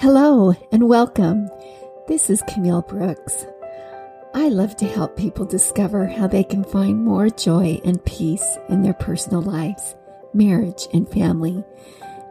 Hello 0.00 0.54
and 0.70 0.88
welcome. 0.88 1.50
This 2.06 2.30
is 2.30 2.40
Camille 2.46 2.82
Brooks. 2.82 3.46
I 4.32 4.48
love 4.48 4.76
to 4.76 4.86
help 4.86 5.16
people 5.16 5.44
discover 5.44 6.06
how 6.06 6.28
they 6.28 6.44
can 6.44 6.62
find 6.62 7.04
more 7.04 7.28
joy 7.28 7.80
and 7.84 8.04
peace 8.04 8.58
in 8.68 8.82
their 8.82 8.94
personal 8.94 9.42
lives, 9.42 9.96
marriage, 10.32 10.86
and 10.94 11.08
family, 11.08 11.64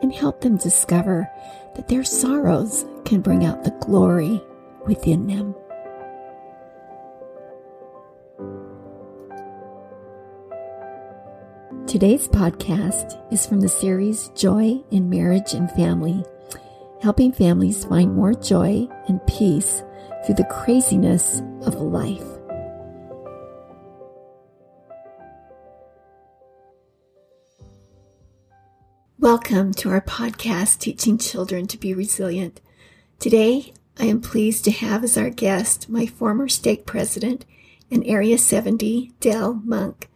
and 0.02 0.13
help 0.13 0.39
them 0.39 0.55
discover 0.55 1.30
that 1.75 1.89
their 1.89 2.05
sorrows 2.05 2.85
can 3.03 3.20
bring 3.20 3.43
out 3.43 3.66
the 3.66 3.75
glory 3.81 4.41
within 4.86 5.27
them. 5.27 5.54
Today's 11.86 12.29
podcast 12.29 13.21
is 13.29 13.45
from 13.45 13.59
the 13.59 13.68
series 13.68 14.29
Joy 14.29 14.81
in 14.89 15.09
Marriage 15.09 15.54
and 15.54 15.70
Family, 15.71 16.23
helping 17.01 17.31
families 17.31 17.85
find 17.85 18.15
more 18.15 18.33
joy 18.33 18.87
and 19.07 19.25
peace 19.27 19.83
through 20.25 20.35
the 20.35 20.43
craziness 20.45 21.41
of 21.61 21.75
life. 21.75 22.25
Welcome 29.20 29.73
to 29.75 29.89
our 29.89 30.01
podcast, 30.01 30.79
Teaching 30.79 31.17
Children 31.17 31.67
to 31.67 31.77
Be 31.77 31.93
Resilient. 31.93 32.61
Today, 33.20 33.73
I 33.99 34.05
am 34.05 34.21
pleased 34.21 34.63
to 34.65 34.71
have 34.71 35.03
as 35.03 35.17
our 35.17 35.29
guest 35.29 35.89
my 35.89 36.05
former 36.05 36.48
stake 36.48 36.85
president 36.85 37.45
and 37.91 38.05
Area 38.05 38.37
70, 38.37 39.11
Dell 39.20 39.61
Monk. 39.65 40.09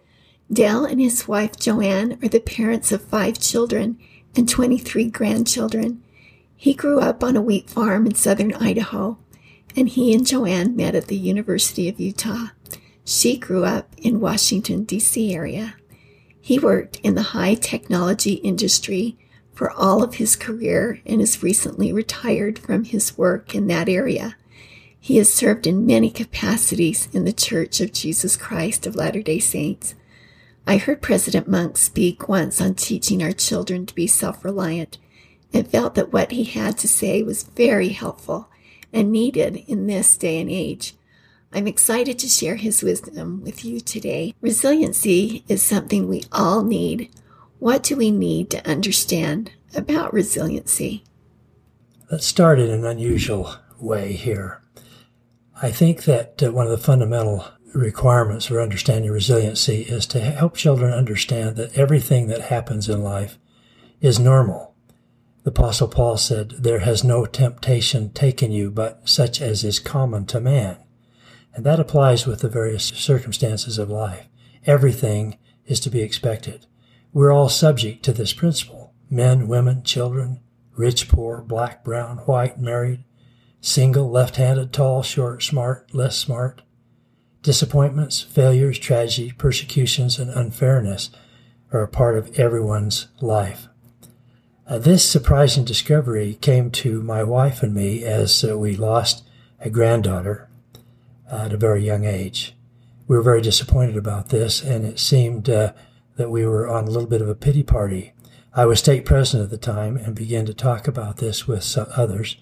Dell 0.51 0.85
and 0.85 0.99
his 0.99 1.27
wife 1.27 1.57
Joanne 1.57 2.19
are 2.23 2.27
the 2.27 2.39
parents 2.39 2.91
of 2.91 3.03
five 3.03 3.39
children 3.39 3.97
and 4.35 4.47
23 4.47 5.09
grandchildren. 5.09 6.03
He 6.61 6.75
grew 6.75 6.99
up 6.99 7.23
on 7.23 7.35
a 7.35 7.41
wheat 7.41 7.71
farm 7.71 8.05
in 8.05 8.13
southern 8.13 8.53
Idaho, 8.53 9.17
and 9.75 9.89
he 9.89 10.13
and 10.13 10.23
Joanne 10.23 10.75
met 10.75 10.93
at 10.93 11.07
the 11.07 11.17
University 11.17 11.89
of 11.89 11.99
Utah. 11.99 12.49
She 13.03 13.35
grew 13.35 13.65
up 13.65 13.95
in 13.97 14.19
Washington, 14.19 14.83
D.C. 14.83 15.33
area. 15.33 15.73
He 16.39 16.59
worked 16.59 16.97
in 16.97 17.15
the 17.15 17.33
high 17.33 17.55
technology 17.55 18.33
industry 18.33 19.17
for 19.55 19.71
all 19.71 20.03
of 20.03 20.13
his 20.13 20.35
career 20.35 21.01
and 21.03 21.19
is 21.19 21.41
recently 21.41 21.91
retired 21.91 22.59
from 22.59 22.83
his 22.83 23.17
work 23.17 23.55
in 23.55 23.65
that 23.65 23.89
area. 23.89 24.37
He 24.99 25.17
has 25.17 25.33
served 25.33 25.65
in 25.65 25.87
many 25.87 26.11
capacities 26.11 27.09
in 27.11 27.25
the 27.25 27.33
Church 27.33 27.81
of 27.81 27.91
Jesus 27.91 28.37
Christ 28.37 28.85
of 28.85 28.95
Latter 28.95 29.23
day 29.23 29.39
Saints. 29.39 29.95
I 30.67 30.77
heard 30.77 31.01
President 31.01 31.47
Monk 31.47 31.77
speak 31.77 32.29
once 32.29 32.61
on 32.61 32.75
teaching 32.75 33.23
our 33.23 33.31
children 33.31 33.87
to 33.87 33.95
be 33.95 34.05
self 34.05 34.45
reliant 34.45 34.99
and 35.53 35.67
felt 35.67 35.95
that 35.95 36.13
what 36.13 36.31
he 36.31 36.43
had 36.43 36.77
to 36.79 36.87
say 36.87 37.23
was 37.23 37.43
very 37.43 37.89
helpful 37.89 38.49
and 38.93 39.11
needed 39.11 39.63
in 39.67 39.87
this 39.87 40.17
day 40.17 40.39
and 40.39 40.49
age. 40.49 40.95
I'm 41.53 41.67
excited 41.67 42.17
to 42.19 42.27
share 42.27 42.55
his 42.55 42.81
wisdom 42.81 43.41
with 43.41 43.65
you 43.65 43.81
today. 43.81 44.33
Resiliency 44.39 45.43
is 45.47 45.61
something 45.61 46.07
we 46.07 46.23
all 46.31 46.63
need. 46.63 47.09
What 47.59 47.83
do 47.83 47.97
we 47.97 48.09
need 48.09 48.49
to 48.51 48.69
understand 48.69 49.51
about 49.75 50.13
resiliency? 50.13 51.03
Let's 52.09 52.25
start 52.25 52.59
in 52.59 52.69
an 52.69 52.85
unusual 52.85 53.55
way 53.79 54.13
here. 54.13 54.61
I 55.61 55.71
think 55.71 56.05
that 56.05 56.41
uh, 56.41 56.51
one 56.51 56.65
of 56.65 56.71
the 56.71 56.77
fundamental 56.77 57.45
requirements 57.73 58.47
for 58.47 58.61
understanding 58.61 59.11
resiliency 59.11 59.83
is 59.83 60.05
to 60.07 60.19
help 60.19 60.55
children 60.55 60.93
understand 60.93 61.55
that 61.55 61.77
everything 61.77 62.27
that 62.27 62.41
happens 62.41 62.89
in 62.89 63.03
life 63.03 63.37
is 64.01 64.19
normal. 64.19 64.70
The 65.43 65.49
Apostle 65.49 65.87
Paul 65.87 66.17
said, 66.17 66.51
There 66.59 66.79
has 66.79 67.03
no 67.03 67.25
temptation 67.25 68.11
taken 68.11 68.51
you 68.51 68.69
but 68.69 69.09
such 69.09 69.41
as 69.41 69.63
is 69.63 69.79
common 69.79 70.25
to 70.27 70.39
man. 70.39 70.77
And 71.53 71.65
that 71.65 71.79
applies 71.79 72.27
with 72.27 72.41
the 72.41 72.49
various 72.49 72.85
circumstances 72.85 73.77
of 73.77 73.89
life. 73.89 74.27
Everything 74.65 75.39
is 75.65 75.79
to 75.81 75.89
be 75.89 76.01
expected. 76.01 76.67
We're 77.11 77.31
all 77.31 77.49
subject 77.49 78.03
to 78.03 78.13
this 78.13 78.33
principle 78.33 78.93
men, 79.09 79.47
women, 79.47 79.83
children, 79.83 80.41
rich, 80.77 81.09
poor, 81.09 81.41
black, 81.41 81.83
brown, 81.83 82.17
white, 82.19 82.59
married, 82.59 83.03
single, 83.59 84.09
left 84.09 84.37
handed, 84.37 84.71
tall, 84.71 85.03
short, 85.03 85.43
smart, 85.43 85.93
less 85.93 86.17
smart. 86.17 86.61
Disappointments, 87.41 88.21
failures, 88.21 88.77
tragedy, 88.77 89.31
persecutions, 89.31 90.19
and 90.19 90.29
unfairness 90.29 91.09
are 91.73 91.81
a 91.81 91.87
part 91.87 92.17
of 92.17 92.39
everyone's 92.39 93.07
life. 93.19 93.67
Uh, 94.71 94.77
this 94.77 95.03
surprising 95.03 95.65
discovery 95.65 96.37
came 96.39 96.71
to 96.71 97.03
my 97.03 97.21
wife 97.21 97.61
and 97.61 97.73
me 97.73 98.05
as 98.05 98.45
uh, 98.45 98.57
we 98.57 98.73
lost 98.73 99.21
a 99.59 99.69
granddaughter 99.69 100.47
uh, 101.29 101.41
at 101.43 101.51
a 101.51 101.57
very 101.57 101.85
young 101.85 102.05
age. 102.05 102.55
We 103.05 103.17
were 103.17 103.21
very 103.21 103.41
disappointed 103.41 103.97
about 103.97 104.29
this, 104.29 104.63
and 104.63 104.85
it 104.85 104.97
seemed 104.97 105.49
uh, 105.49 105.73
that 106.15 106.31
we 106.31 106.45
were 106.45 106.69
on 106.69 106.85
a 106.85 106.89
little 106.89 107.09
bit 107.09 107.21
of 107.21 107.27
a 107.27 107.35
pity 107.35 107.63
party. 107.63 108.13
I 108.55 108.65
was 108.65 108.79
stake 108.79 109.05
president 109.05 109.43
at 109.43 109.51
the 109.51 109.57
time 109.57 109.97
and 109.97 110.15
began 110.15 110.45
to 110.45 110.53
talk 110.53 110.87
about 110.87 111.17
this 111.17 111.45
with 111.45 111.77
others. 111.97 112.37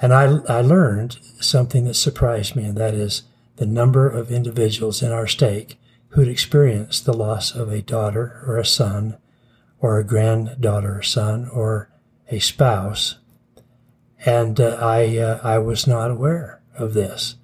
And 0.00 0.14
I, 0.14 0.38
I 0.48 0.62
learned 0.62 1.18
something 1.38 1.84
that 1.84 1.96
surprised 1.96 2.56
me, 2.56 2.64
and 2.64 2.78
that 2.78 2.94
is 2.94 3.24
the 3.56 3.66
number 3.66 4.08
of 4.08 4.32
individuals 4.32 5.02
in 5.02 5.12
our 5.12 5.26
state 5.26 5.76
who'd 6.12 6.28
experienced 6.28 7.04
the 7.04 7.12
loss 7.12 7.54
of 7.54 7.70
a 7.70 7.82
daughter 7.82 8.42
or 8.46 8.56
a 8.56 8.64
son 8.64 9.18
or 9.80 9.98
a 9.98 10.04
granddaughter 10.04 10.98
or 10.98 11.02
son 11.02 11.48
or 11.48 11.90
a 12.30 12.38
spouse. 12.38 13.18
And 14.24 14.60
uh, 14.60 14.78
I, 14.80 15.16
uh, 15.18 15.40
I 15.42 15.58
was 15.58 15.86
not 15.86 16.10
aware 16.10 16.60
of 16.76 16.94
this. 16.94 17.36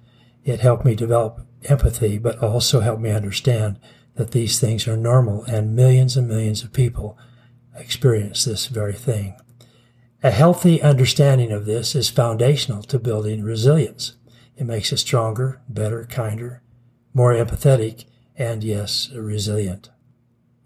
It 0.43 0.59
helped 0.59 0.85
me 0.85 0.95
develop 0.95 1.45
empathy, 1.63 2.17
but 2.17 2.39
also 2.39 2.81
helped 2.81 3.01
me 3.01 3.11
understand 3.11 3.79
that 4.15 4.31
these 4.31 4.59
things 4.59 4.87
are 4.87 4.97
normal 4.97 5.43
and 5.45 5.75
millions 5.75 6.15
and 6.15 6.27
millions 6.27 6.63
of 6.63 6.73
people 6.73 7.17
experience 7.75 8.45
this 8.45 8.67
very 8.67 8.93
thing. 8.93 9.35
A 10.23 10.31
healthy 10.31 10.81
understanding 10.81 11.51
of 11.51 11.65
this 11.65 11.95
is 11.95 12.09
foundational 12.09 12.83
to 12.83 12.97
building 12.97 13.43
resilience. 13.43 14.15
It 14.57 14.63
makes 14.65 14.91
us 14.93 15.01
stronger, 15.01 15.61
better, 15.67 16.07
kinder, 16.09 16.61
more 17.13 17.33
empathetic, 17.33 18.05
and 18.37 18.63
yes, 18.63 19.09
resilient. 19.13 19.89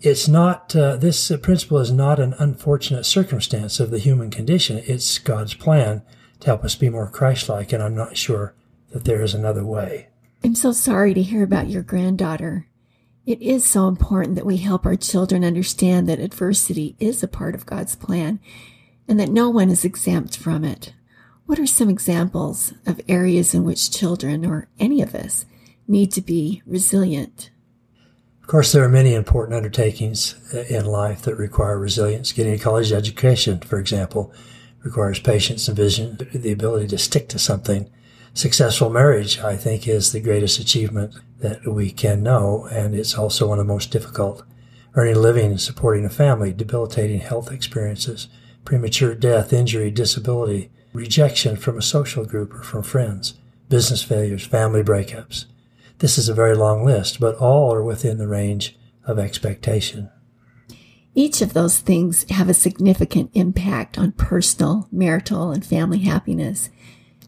It's 0.01 0.29
not, 0.29 0.73
uh, 0.75 0.95
this 0.95 1.29
principle 1.41 1.77
is 1.79 1.91
not 1.91 2.19
an 2.19 2.33
unfortunate 2.39 3.05
circumstance 3.05 3.81
of 3.81 3.91
the 3.91 3.99
human 3.99 4.29
condition. 4.29 4.81
It's 4.85 5.17
God's 5.17 5.53
plan 5.53 6.03
to 6.39 6.47
help 6.47 6.63
us 6.63 6.75
be 6.75 6.89
more 6.89 7.09
Christ-like, 7.09 7.73
and 7.73 7.83
I'm 7.83 7.95
not 7.95 8.15
sure 8.15 8.53
that 8.91 9.03
there 9.03 9.21
is 9.21 9.33
another 9.33 9.65
way. 9.65 10.07
I'm 10.41 10.55
so 10.55 10.71
sorry 10.71 11.13
to 11.13 11.21
hear 11.21 11.43
about 11.43 11.69
your 11.69 11.83
granddaughter. 11.83 12.67
It 13.25 13.41
is 13.41 13.65
so 13.65 13.89
important 13.89 14.35
that 14.35 14.45
we 14.45 14.57
help 14.57 14.85
our 14.85 14.95
children 14.95 15.43
understand 15.43 16.07
that 16.07 16.19
adversity 16.19 16.95
is 16.97 17.21
a 17.21 17.27
part 17.27 17.53
of 17.53 17.65
God's 17.65 17.95
plan 17.95 18.39
and 19.07 19.19
that 19.19 19.29
no 19.29 19.49
one 19.49 19.69
is 19.69 19.83
exempt 19.83 20.37
from 20.37 20.63
it. 20.63 20.93
What 21.45 21.59
are 21.59 21.67
some 21.67 21.89
examples 21.89 22.73
of 22.85 23.01
areas 23.09 23.53
in 23.53 23.65
which 23.65 23.91
children, 23.91 24.45
or 24.45 24.69
any 24.79 25.01
of 25.01 25.13
us, 25.13 25.45
need 25.87 26.11
to 26.13 26.21
be 26.21 26.61
resilient? 26.65 27.49
Of 28.49 28.51
course, 28.51 28.71
there 28.71 28.83
are 28.83 28.89
many 28.89 29.13
important 29.13 29.55
undertakings 29.55 30.33
uh, 30.55 30.61
in 30.75 30.83
life 30.83 31.21
that 31.21 31.35
require 31.35 31.77
resilience. 31.77 32.31
Getting 32.31 32.55
a 32.55 32.57
college 32.57 32.91
education, 32.91 33.59
for 33.59 33.77
example, 33.77 34.33
requires 34.81 35.19
patience 35.19 35.67
and 35.67 35.77
vision, 35.77 36.17
the 36.33 36.51
ability 36.51 36.87
to 36.87 36.97
stick 36.97 37.29
to 37.29 37.37
something. 37.37 37.91
Successful 38.33 38.89
marriage, 38.89 39.37
I 39.37 39.55
think, 39.55 39.87
is 39.87 40.11
the 40.11 40.19
greatest 40.19 40.57
achievement 40.57 41.13
that 41.41 41.67
we 41.67 41.91
can 41.91 42.23
know, 42.23 42.67
and 42.71 42.95
it's 42.95 43.13
also 43.13 43.47
one 43.47 43.59
of 43.59 43.67
the 43.67 43.71
most 43.71 43.91
difficult. 43.91 44.41
Earning 44.95 45.17
a 45.17 45.19
living 45.19 45.51
and 45.51 45.61
supporting 45.61 46.03
a 46.03 46.09
family, 46.09 46.51
debilitating 46.51 47.19
health 47.19 47.51
experiences, 47.51 48.29
premature 48.65 49.13
death, 49.13 49.53
injury, 49.53 49.91
disability, 49.91 50.71
rejection 50.91 51.55
from 51.55 51.77
a 51.77 51.83
social 51.83 52.25
group 52.25 52.51
or 52.55 52.63
from 52.63 52.81
friends, 52.81 53.35
business 53.69 54.01
failures, 54.01 54.43
family 54.43 54.81
breakups. 54.81 55.45
This 55.99 56.17
is 56.17 56.27
a 56.29 56.33
very 56.33 56.55
long 56.55 56.83
list, 56.83 57.19
but 57.19 57.35
all 57.35 57.73
are 57.73 57.83
within 57.83 58.17
the 58.17 58.27
range 58.27 58.77
of 59.05 59.19
expectation. 59.19 60.09
Each 61.13 61.41
of 61.41 61.53
those 61.53 61.79
things 61.79 62.25
have 62.29 62.49
a 62.49 62.53
significant 62.53 63.31
impact 63.33 63.97
on 63.97 64.13
personal, 64.13 64.87
marital, 64.91 65.51
and 65.51 65.65
family 65.65 65.99
happiness. 65.99 66.69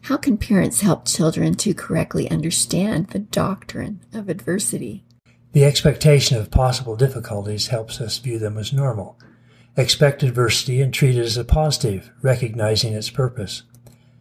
How 0.02 0.16
can 0.16 0.36
parents 0.36 0.80
help 0.80 1.06
children 1.06 1.54
to 1.56 1.74
correctly 1.74 2.30
understand 2.30 3.08
the 3.08 3.18
doctrine 3.18 4.00
of 4.12 4.28
adversity? 4.28 5.04
The 5.52 5.64
expectation 5.64 6.38
of 6.38 6.50
possible 6.50 6.96
difficulties 6.96 7.68
helps 7.68 8.00
us 8.00 8.18
view 8.18 8.38
them 8.38 8.58
as 8.58 8.72
normal 8.72 9.18
Expect 9.74 10.22
adversity 10.22 10.82
and 10.82 10.92
treat 10.92 11.16
it 11.16 11.24
as 11.24 11.38
a 11.38 11.44
positive, 11.44 12.10
recognizing 12.20 12.92
its 12.92 13.08
purpose. 13.08 13.62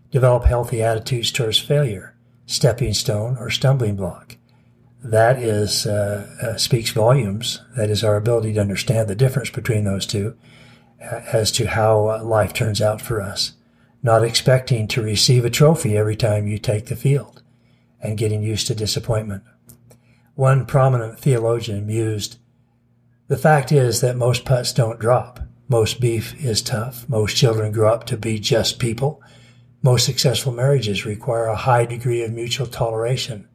Develop 0.10 0.46
healthy 0.46 0.82
attitudes 0.82 1.30
towards 1.30 1.60
failure, 1.60 2.16
stepping 2.46 2.94
stone, 2.94 3.36
or 3.38 3.50
stumbling 3.50 3.98
block. 3.98 4.38
That 5.04 5.42
is 5.42 5.88
uh, 5.88 6.28
uh, 6.42 6.58
speaks 6.58 6.92
volumes. 6.92 7.62
That 7.76 7.90
is 7.90 8.04
our 8.04 8.16
ability 8.16 8.54
to 8.54 8.62
understand 8.62 9.08
the 9.08 9.16
difference 9.16 9.50
between 9.50 9.84
those 9.84 10.06
two 10.06 10.36
uh, 11.02 11.22
as 11.34 11.52
to 11.54 11.68
how 11.68 12.10
uh, 12.10 12.24
life 12.24 12.54
turns 12.54 12.82
out 12.82 13.02
for 13.02 13.20
us. 13.22 13.54
not 14.04 14.24
expecting 14.24 14.88
to 14.88 15.02
receive 15.02 15.46
a 15.46 15.50
trophy 15.50 15.96
every 15.96 16.16
time 16.16 16.48
you 16.48 16.58
take 16.58 16.88
the 16.88 16.96
field, 16.96 17.44
and 18.02 18.18
getting 18.18 18.42
used 18.42 18.68
to 18.68 18.76
disappointment. 18.76 19.44
One 20.36 20.66
prominent 20.66 21.20
theologian 21.20 21.86
mused, 21.86 22.38
The 23.28 23.38
fact 23.38 23.72
is 23.72 24.02
that 24.02 24.18
most 24.18 24.44
putts 24.44 24.74
don't 24.74 25.00
drop. 25.00 25.40
Most 25.70 26.02
beef 26.02 26.34
is 26.44 26.62
tough. 26.62 27.08
Most 27.08 27.38
children 27.38 27.72
grow 27.72 27.94
up 27.94 28.06
to 28.08 28.18
be 28.18 28.40
just 28.40 28.80
people. 28.80 29.22
Most 29.82 30.06
successful 30.06 30.52
marriages 30.52 31.06
require 31.06 31.46
a 31.46 31.56
high 31.56 31.86
degree 31.86 32.24
of 32.24 32.34
mutual 32.34 32.68
toleration. 32.68 33.48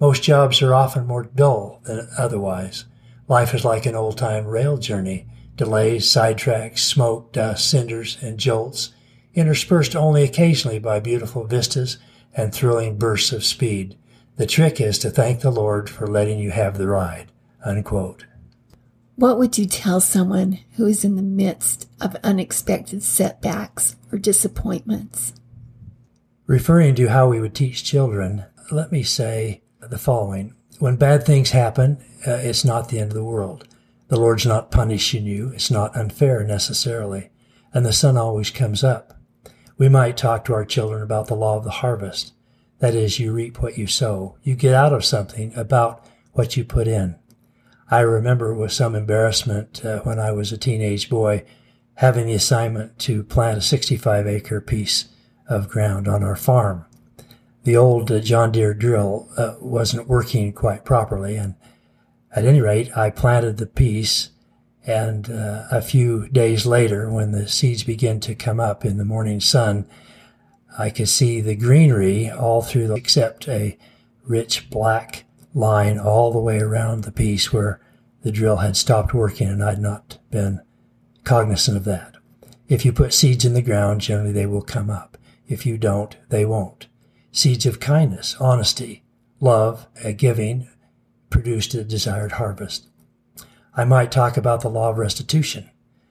Most 0.00 0.22
jobs 0.22 0.62
are 0.62 0.74
often 0.74 1.06
more 1.06 1.24
dull 1.24 1.80
than 1.84 2.08
otherwise. 2.16 2.86
Life 3.28 3.54
is 3.54 3.64
like 3.66 3.84
an 3.84 3.94
old 3.94 4.16
time 4.16 4.46
rail 4.46 4.78
journey. 4.78 5.26
Delays, 5.56 6.06
sidetracks, 6.06 6.78
smoke, 6.78 7.34
dust, 7.34 7.68
cinders, 7.68 8.16
and 8.22 8.38
jolts, 8.38 8.94
interspersed 9.34 9.94
only 9.94 10.22
occasionally 10.22 10.78
by 10.78 11.00
beautiful 11.00 11.44
vistas 11.44 11.98
and 12.34 12.54
thrilling 12.54 12.96
bursts 12.96 13.30
of 13.30 13.44
speed. 13.44 13.98
The 14.36 14.46
trick 14.46 14.80
is 14.80 14.98
to 15.00 15.10
thank 15.10 15.40
the 15.40 15.50
Lord 15.50 15.90
for 15.90 16.06
letting 16.06 16.38
you 16.38 16.50
have 16.50 16.78
the 16.78 16.86
ride. 16.86 17.30
Unquote. 17.62 18.24
What 19.16 19.38
would 19.38 19.58
you 19.58 19.66
tell 19.66 20.00
someone 20.00 20.60
who 20.76 20.86
is 20.86 21.04
in 21.04 21.16
the 21.16 21.22
midst 21.22 21.86
of 22.00 22.16
unexpected 22.24 23.02
setbacks 23.02 23.96
or 24.10 24.18
disappointments? 24.18 25.34
Referring 26.46 26.94
to 26.94 27.08
how 27.08 27.28
we 27.28 27.38
would 27.38 27.54
teach 27.54 27.84
children, 27.84 28.46
let 28.70 28.90
me 28.90 29.02
say 29.02 29.62
the 29.80 29.98
following. 29.98 30.54
When 30.78 30.96
bad 30.96 31.24
things 31.24 31.50
happen, 31.50 31.98
uh, 32.26 32.32
it's 32.32 32.64
not 32.64 32.88
the 32.88 32.98
end 32.98 33.10
of 33.10 33.16
the 33.16 33.24
world. 33.24 33.66
The 34.08 34.18
Lord's 34.18 34.46
not 34.46 34.70
punishing 34.70 35.24
you. 35.24 35.50
It's 35.54 35.70
not 35.70 35.96
unfair 35.96 36.44
necessarily. 36.44 37.30
And 37.72 37.86
the 37.86 37.92
sun 37.92 38.16
always 38.16 38.50
comes 38.50 38.82
up. 38.82 39.18
We 39.78 39.88
might 39.88 40.16
talk 40.16 40.44
to 40.44 40.54
our 40.54 40.64
children 40.64 41.02
about 41.02 41.28
the 41.28 41.36
law 41.36 41.56
of 41.56 41.64
the 41.64 41.70
harvest. 41.70 42.32
That 42.80 42.94
is, 42.94 43.18
you 43.18 43.32
reap 43.32 43.62
what 43.62 43.78
you 43.78 43.86
sow. 43.86 44.36
You 44.42 44.54
get 44.54 44.74
out 44.74 44.92
of 44.92 45.04
something 45.04 45.54
about 45.54 46.04
what 46.32 46.56
you 46.56 46.64
put 46.64 46.88
in. 46.88 47.16
I 47.90 48.00
remember 48.00 48.54
with 48.54 48.72
some 48.72 48.94
embarrassment 48.94 49.84
uh, 49.84 50.00
when 50.00 50.18
I 50.18 50.32
was 50.32 50.52
a 50.52 50.58
teenage 50.58 51.08
boy 51.10 51.44
having 51.94 52.26
the 52.26 52.34
assignment 52.34 52.98
to 53.00 53.22
plant 53.22 53.58
a 53.58 53.62
65 53.62 54.26
acre 54.26 54.60
piece 54.60 55.08
of 55.48 55.68
ground 55.68 56.08
on 56.08 56.22
our 56.22 56.36
farm. 56.36 56.86
The 57.64 57.76
old 57.76 58.10
uh, 58.10 58.20
John 58.20 58.52
Deere 58.52 58.74
drill 58.74 59.28
uh, 59.36 59.54
wasn't 59.60 60.08
working 60.08 60.52
quite 60.52 60.84
properly, 60.84 61.36
and 61.36 61.54
at 62.34 62.44
any 62.44 62.60
rate, 62.60 62.96
I 62.96 63.10
planted 63.10 63.56
the 63.56 63.66
piece. 63.66 64.30
And 64.86 65.30
uh, 65.30 65.64
a 65.70 65.82
few 65.82 66.28
days 66.28 66.64
later, 66.64 67.10
when 67.10 67.32
the 67.32 67.48
seeds 67.48 67.84
began 67.84 68.18
to 68.20 68.34
come 68.34 68.58
up 68.58 68.84
in 68.84 68.96
the 68.96 69.04
morning 69.04 69.40
sun, 69.40 69.86
I 70.78 70.88
could 70.90 71.08
see 71.08 71.40
the 71.40 71.54
greenery 71.54 72.30
all 72.30 72.62
through, 72.62 72.88
the, 72.88 72.94
except 72.94 73.46
a 73.48 73.76
rich 74.24 74.70
black 74.70 75.24
line 75.52 75.98
all 75.98 76.32
the 76.32 76.38
way 76.38 76.60
around 76.60 77.04
the 77.04 77.12
piece 77.12 77.52
where 77.52 77.80
the 78.22 78.32
drill 78.32 78.56
had 78.58 78.76
stopped 78.76 79.12
working 79.12 79.48
and 79.48 79.62
I'd 79.62 79.80
not 79.80 80.18
been 80.30 80.60
cognizant 81.24 81.76
of 81.76 81.84
that. 81.84 82.16
If 82.68 82.84
you 82.84 82.92
put 82.92 83.12
seeds 83.12 83.44
in 83.44 83.54
the 83.54 83.62
ground, 83.62 84.00
generally 84.00 84.32
they 84.32 84.46
will 84.46 84.62
come 84.62 84.90
up. 84.90 85.18
If 85.48 85.66
you 85.66 85.76
don't, 85.76 86.16
they 86.28 86.44
won't. 86.44 86.86
Seeds 87.32 87.66
of 87.66 87.80
kindness, 87.80 88.36
honesty, 88.40 89.04
love, 89.38 89.86
and 90.02 90.18
giving 90.18 90.68
produced 91.30 91.74
a 91.74 91.84
desired 91.84 92.32
harvest. 92.32 92.88
I 93.76 93.84
might 93.84 94.10
talk 94.10 94.36
about 94.36 94.62
the 94.62 94.68
law 94.68 94.90
of 94.90 94.98
restitution. 94.98 95.70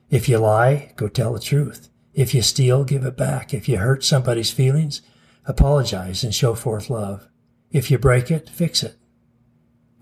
If 0.09 0.29
you 0.29 0.37
lie, 0.37 0.93
go 0.95 1.07
tell 1.07 1.33
the 1.33 1.39
truth. 1.39 1.89
If 2.13 2.33
you 2.33 2.41
steal, 2.41 2.83
give 2.83 3.03
it 3.03 3.17
back. 3.17 3.53
If 3.53 3.67
you 3.67 3.77
hurt 3.77 4.03
somebody's 4.03 4.51
feelings, 4.51 5.01
apologize 5.45 6.23
and 6.23 6.33
show 6.33 6.55
forth 6.55 6.89
love. 6.89 7.27
If 7.71 7.91
you 7.91 7.97
break 7.97 8.31
it, 8.31 8.49
fix 8.49 8.81
it 8.81 8.97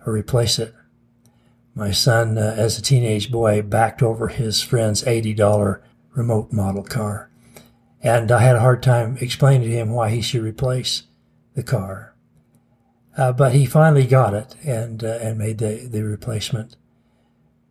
or 0.06 0.14
replace 0.14 0.58
it. 0.58 0.74
My 1.76 1.92
son, 1.92 2.38
uh, 2.38 2.56
as 2.58 2.80
a 2.80 2.82
teenage 2.82 3.32
boy, 3.32 3.62
backed 3.62 4.02
over 4.02 4.30
his 4.30 4.62
friend's 4.62 5.04
$80 5.04 5.82
remote 6.16 6.52
model 6.52 6.84
car. 6.84 7.30
And 8.02 8.32
I 8.32 8.40
had 8.40 8.56
a 8.56 8.62
hard 8.62 8.84
time 8.84 9.18
explaining 9.20 9.70
to 9.70 9.76
him 9.76 9.90
why 9.90 10.10
he 10.10 10.22
should 10.22 10.44
replace 10.44 11.04
the 11.56 11.64
car. 11.64 12.16
Uh, 13.18 13.34
but 13.34 13.54
he 13.54 13.66
finally 13.66 14.06
got 14.06 14.34
it 14.34 14.56
and, 14.64 15.04
uh, 15.04 15.18
and 15.22 15.38
made 15.38 15.58
the, 15.58 15.88
the 15.92 16.04
replacement. 16.04 16.76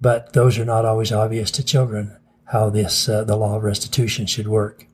But 0.00 0.32
those 0.32 0.58
are 0.58 0.64
not 0.64 0.84
always 0.84 1.12
obvious 1.12 1.50
to 1.52 1.64
children 1.64 2.16
how 2.46 2.70
this, 2.70 3.08
uh, 3.08 3.24
the 3.24 3.36
law 3.36 3.56
of 3.56 3.62
restitution 3.62 4.26
should 4.26 4.48
work. 4.48 4.86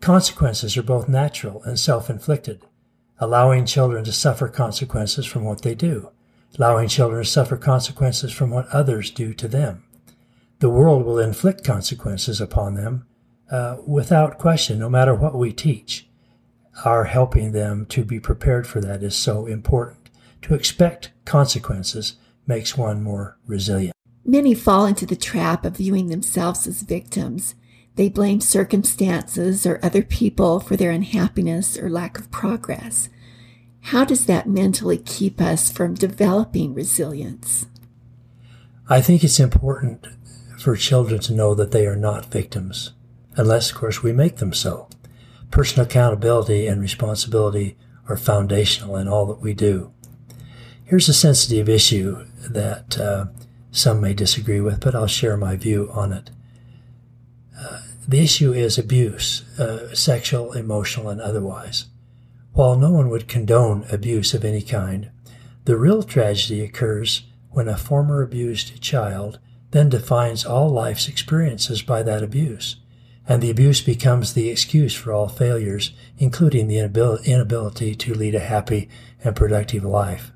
Consequences 0.00 0.76
are 0.76 0.82
both 0.82 1.08
natural 1.08 1.62
and 1.64 1.78
self-inflicted, 1.78 2.62
allowing 3.18 3.66
children 3.66 4.04
to 4.04 4.12
suffer 4.12 4.48
consequences 4.48 5.26
from 5.26 5.44
what 5.44 5.62
they 5.62 5.74
do 5.74 6.10
allowing 6.58 6.88
children 6.88 7.22
to 7.22 7.30
suffer 7.30 7.56
consequences 7.56 8.32
from 8.32 8.50
what 8.50 8.68
others 8.68 9.10
do 9.10 9.34
to 9.34 9.48
them. 9.48 9.84
The 10.60 10.70
world 10.70 11.04
will 11.04 11.18
inflict 11.18 11.64
consequences 11.64 12.40
upon 12.40 12.74
them 12.74 13.06
uh, 13.50 13.76
without 13.86 14.38
question, 14.38 14.78
no 14.78 14.88
matter 14.88 15.14
what 15.14 15.34
we 15.34 15.52
teach. 15.52 16.08
Our 16.84 17.04
helping 17.04 17.52
them 17.52 17.86
to 17.86 18.04
be 18.04 18.20
prepared 18.20 18.66
for 18.66 18.80
that 18.80 19.02
is 19.02 19.16
so 19.16 19.46
important. 19.46 20.10
To 20.42 20.54
expect 20.54 21.12
consequences 21.24 22.16
makes 22.46 22.76
one 22.76 23.02
more 23.02 23.38
resilient. 23.46 23.94
Many 24.24 24.54
fall 24.54 24.86
into 24.86 25.06
the 25.06 25.16
trap 25.16 25.64
of 25.64 25.76
viewing 25.76 26.08
themselves 26.08 26.66
as 26.66 26.82
victims. 26.82 27.54
They 27.94 28.08
blame 28.08 28.40
circumstances 28.40 29.64
or 29.64 29.80
other 29.82 30.02
people 30.02 30.60
for 30.60 30.76
their 30.76 30.90
unhappiness 30.90 31.78
or 31.78 31.88
lack 31.88 32.18
of 32.18 32.30
progress. 32.30 33.08
How 33.80 34.04
does 34.04 34.26
that 34.26 34.48
mentally 34.48 34.98
keep 34.98 35.40
us 35.40 35.70
from 35.70 35.94
developing 35.94 36.74
resilience? 36.74 37.66
I 38.88 39.00
think 39.00 39.24
it's 39.24 39.40
important 39.40 40.06
for 40.58 40.76
children 40.76 41.20
to 41.20 41.32
know 41.32 41.54
that 41.54 41.70
they 41.70 41.86
are 41.86 41.96
not 41.96 42.26
victims, 42.26 42.92
unless, 43.36 43.70
of 43.70 43.76
course, 43.76 44.02
we 44.02 44.12
make 44.12 44.36
them 44.36 44.52
so. 44.52 44.88
Personal 45.50 45.86
accountability 45.86 46.66
and 46.66 46.80
responsibility 46.80 47.76
are 48.08 48.16
foundational 48.16 48.96
in 48.96 49.08
all 49.08 49.26
that 49.26 49.40
we 49.40 49.54
do. 49.54 49.92
Here's 50.84 51.08
a 51.08 51.14
sensitive 51.14 51.68
issue 51.68 52.26
that 52.48 52.98
uh, 52.98 53.26
some 53.70 54.00
may 54.00 54.14
disagree 54.14 54.60
with, 54.60 54.80
but 54.80 54.94
I'll 54.94 55.06
share 55.06 55.36
my 55.36 55.56
view 55.56 55.90
on 55.92 56.12
it. 56.12 56.30
Uh, 57.58 57.80
the 58.06 58.20
issue 58.20 58.52
is 58.52 58.78
abuse, 58.78 59.42
uh, 59.58 59.94
sexual, 59.94 60.52
emotional, 60.52 61.08
and 61.08 61.20
otherwise. 61.20 61.86
While 62.52 62.76
no 62.76 62.90
one 62.90 63.10
would 63.10 63.28
condone 63.28 63.84
abuse 63.90 64.32
of 64.32 64.44
any 64.44 64.62
kind, 64.62 65.10
the 65.64 65.76
real 65.76 66.02
tragedy 66.02 66.62
occurs 66.62 67.24
when 67.50 67.68
a 67.68 67.76
former 67.76 68.22
abused 68.22 68.80
child 68.80 69.40
then 69.72 69.88
defines 69.88 70.44
all 70.44 70.70
life's 70.70 71.08
experiences 71.08 71.82
by 71.82 72.02
that 72.04 72.22
abuse, 72.22 72.76
and 73.28 73.42
the 73.42 73.50
abuse 73.50 73.80
becomes 73.80 74.32
the 74.34 74.48
excuse 74.48 74.94
for 74.94 75.12
all 75.12 75.28
failures, 75.28 75.92
including 76.18 76.68
the 76.68 76.78
inability 76.78 77.94
to 77.94 78.14
lead 78.14 78.34
a 78.34 78.40
happy 78.40 78.88
and 79.24 79.34
productive 79.34 79.84
life. 79.84 80.32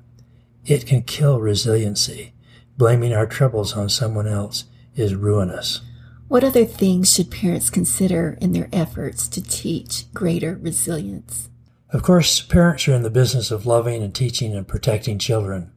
It 0.65 0.85
can 0.85 1.03
kill 1.03 1.39
resiliency. 1.39 2.33
Blaming 2.77 3.13
our 3.13 3.27
troubles 3.27 3.75
on 3.77 3.89
someone 3.89 4.27
else 4.27 4.65
is 4.95 5.15
ruinous. 5.15 5.81
What 6.27 6.43
other 6.43 6.65
things 6.65 7.13
should 7.13 7.31
parents 7.31 7.69
consider 7.69 8.37
in 8.41 8.53
their 8.53 8.69
efforts 8.71 9.27
to 9.29 9.43
teach 9.43 10.11
greater 10.13 10.57
resilience? 10.61 11.49
Of 11.89 12.03
course, 12.03 12.41
parents 12.41 12.87
are 12.87 12.93
in 12.93 13.03
the 13.03 13.09
business 13.09 13.51
of 13.51 13.65
loving 13.65 14.01
and 14.01 14.15
teaching 14.15 14.55
and 14.55 14.67
protecting 14.67 15.19
children. 15.19 15.71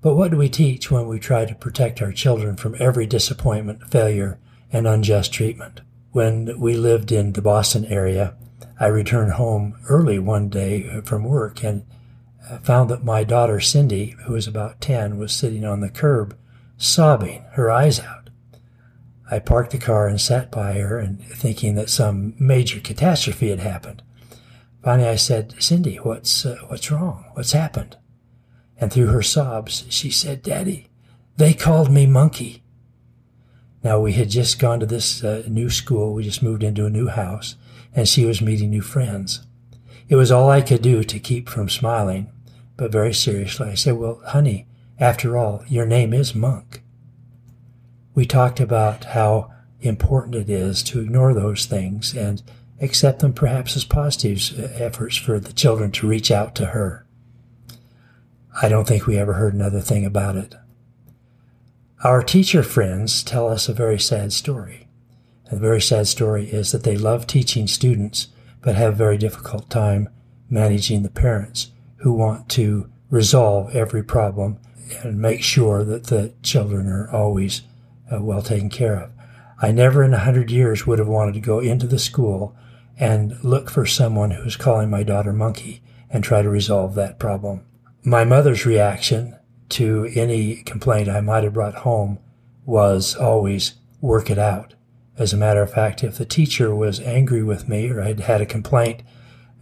But 0.00 0.14
what 0.14 0.30
do 0.30 0.36
we 0.36 0.48
teach 0.48 0.90
when 0.90 1.08
we 1.08 1.18
try 1.18 1.44
to 1.44 1.54
protect 1.54 2.00
our 2.02 2.12
children 2.12 2.56
from 2.56 2.76
every 2.78 3.06
disappointment, 3.06 3.90
failure, 3.90 4.38
and 4.72 4.86
unjust 4.86 5.32
treatment? 5.32 5.80
When 6.14 6.60
we 6.60 6.76
lived 6.76 7.10
in 7.10 7.32
the 7.32 7.42
Boston 7.42 7.86
area, 7.86 8.36
I 8.78 8.86
returned 8.86 9.32
home 9.32 9.76
early 9.88 10.20
one 10.20 10.48
day 10.48 11.00
from 11.00 11.24
work 11.24 11.64
and 11.64 11.84
found 12.62 12.88
that 12.90 13.02
my 13.02 13.24
daughter 13.24 13.58
Cindy, 13.58 14.14
who 14.24 14.34
was 14.34 14.46
about 14.46 14.80
10, 14.80 15.18
was 15.18 15.34
sitting 15.34 15.64
on 15.64 15.80
the 15.80 15.88
curb, 15.88 16.38
sobbing 16.76 17.44
her 17.54 17.68
eyes 17.68 17.98
out. 17.98 18.30
I 19.28 19.40
parked 19.40 19.72
the 19.72 19.78
car 19.78 20.06
and 20.06 20.20
sat 20.20 20.52
by 20.52 20.74
her 20.74 21.00
and 21.00 21.20
thinking 21.20 21.74
that 21.74 21.90
some 21.90 22.34
major 22.38 22.78
catastrophe 22.78 23.50
had 23.50 23.58
happened. 23.58 24.00
Finally, 24.84 25.08
I 25.08 25.16
said, 25.16 25.56
Cindy, 25.58 25.96
what's, 25.96 26.46
uh, 26.46 26.58
what's 26.68 26.92
wrong? 26.92 27.24
What's 27.32 27.50
happened? 27.50 27.96
And 28.76 28.92
through 28.92 29.08
her 29.08 29.22
sobs, 29.22 29.84
she 29.88 30.12
said, 30.12 30.44
Daddy, 30.44 30.90
they 31.38 31.54
called 31.54 31.90
me 31.90 32.06
monkey. 32.06 32.62
Now, 33.84 34.00
we 34.00 34.14
had 34.14 34.30
just 34.30 34.58
gone 34.58 34.80
to 34.80 34.86
this 34.86 35.22
uh, 35.22 35.42
new 35.46 35.68
school. 35.68 36.14
We 36.14 36.24
just 36.24 36.42
moved 36.42 36.62
into 36.62 36.86
a 36.86 36.90
new 36.90 37.08
house, 37.08 37.56
and 37.94 38.08
she 38.08 38.24
was 38.24 38.40
meeting 38.40 38.70
new 38.70 38.80
friends. 38.80 39.46
It 40.08 40.16
was 40.16 40.32
all 40.32 40.48
I 40.48 40.62
could 40.62 40.80
do 40.80 41.04
to 41.04 41.18
keep 41.20 41.50
from 41.50 41.68
smiling, 41.68 42.32
but 42.78 42.90
very 42.90 43.12
seriously, 43.12 43.68
I 43.68 43.74
said, 43.74 43.94
Well, 43.94 44.22
honey, 44.24 44.66
after 44.98 45.36
all, 45.36 45.64
your 45.68 45.84
name 45.84 46.14
is 46.14 46.34
Monk. 46.34 46.82
We 48.14 48.24
talked 48.24 48.58
about 48.58 49.04
how 49.04 49.52
important 49.80 50.34
it 50.34 50.48
is 50.48 50.82
to 50.84 51.00
ignore 51.00 51.34
those 51.34 51.66
things 51.66 52.16
and 52.16 52.42
accept 52.80 53.18
them 53.18 53.34
perhaps 53.34 53.76
as 53.76 53.84
positive 53.84 54.58
uh, 54.58 54.82
efforts 54.82 55.16
for 55.16 55.38
the 55.38 55.52
children 55.52 55.90
to 55.92 56.08
reach 56.08 56.30
out 56.30 56.54
to 56.54 56.66
her. 56.66 57.06
I 58.62 58.68
don't 58.68 58.86
think 58.86 59.06
we 59.06 59.18
ever 59.18 59.34
heard 59.34 59.52
another 59.52 59.80
thing 59.80 60.06
about 60.06 60.36
it. 60.36 60.54
Our 62.02 62.22
teacher 62.22 62.62
friends 62.62 63.22
tell 63.22 63.48
us 63.48 63.68
a 63.68 63.72
very 63.72 63.98
sad 63.98 64.32
story. 64.32 64.88
And 65.46 65.58
the 65.58 65.62
very 65.62 65.80
sad 65.80 66.06
story 66.06 66.46
is 66.50 66.72
that 66.72 66.82
they 66.82 66.96
love 66.96 67.26
teaching 67.26 67.66
students, 67.66 68.28
but 68.60 68.74
have 68.74 68.94
a 68.94 68.96
very 68.96 69.16
difficult 69.16 69.70
time 69.70 70.08
managing 70.50 71.02
the 71.02 71.10
parents 71.10 71.70
who 71.98 72.12
want 72.12 72.48
to 72.50 72.90
resolve 73.10 73.74
every 73.74 74.02
problem 74.02 74.58
and 75.02 75.18
make 75.18 75.42
sure 75.42 75.84
that 75.84 76.08
the 76.08 76.34
children 76.42 76.88
are 76.88 77.10
always 77.10 77.62
uh, 78.12 78.20
well 78.20 78.42
taken 78.42 78.68
care 78.68 78.96
of. 78.96 79.10
I 79.62 79.72
never 79.72 80.02
in 80.02 80.12
a 80.12 80.18
hundred 80.18 80.50
years 80.50 80.86
would 80.86 80.98
have 80.98 81.08
wanted 81.08 81.34
to 81.34 81.40
go 81.40 81.60
into 81.60 81.86
the 81.86 81.98
school 81.98 82.54
and 82.98 83.42
look 83.42 83.70
for 83.70 83.86
someone 83.86 84.32
who's 84.32 84.56
calling 84.56 84.90
my 84.90 85.04
daughter 85.04 85.32
monkey 85.32 85.82
and 86.10 86.22
try 86.22 86.42
to 86.42 86.50
resolve 86.50 86.94
that 86.94 87.18
problem. 87.18 87.64
My 88.02 88.24
mother's 88.24 88.66
reaction 88.66 89.36
to 89.70 90.10
any 90.14 90.56
complaint 90.56 91.08
I 91.08 91.20
might 91.20 91.44
have 91.44 91.54
brought 91.54 91.76
home 91.76 92.18
was 92.64 93.14
always 93.14 93.74
work 94.00 94.30
it 94.30 94.38
out. 94.38 94.74
As 95.16 95.32
a 95.32 95.36
matter 95.36 95.62
of 95.62 95.72
fact, 95.72 96.02
if 96.02 96.18
the 96.18 96.24
teacher 96.24 96.74
was 96.74 97.00
angry 97.00 97.42
with 97.42 97.68
me 97.68 97.88
or 97.88 98.02
had 98.02 98.20
had 98.20 98.40
a 98.40 98.46
complaint, 98.46 99.02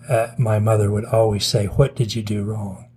uh, 0.08 0.28
my 0.38 0.58
mother 0.58 0.90
would 0.90 1.04
always 1.04 1.44
say, 1.44 1.66
What 1.66 1.94
did 1.94 2.14
you 2.14 2.22
do 2.22 2.42
wrong? 2.42 2.88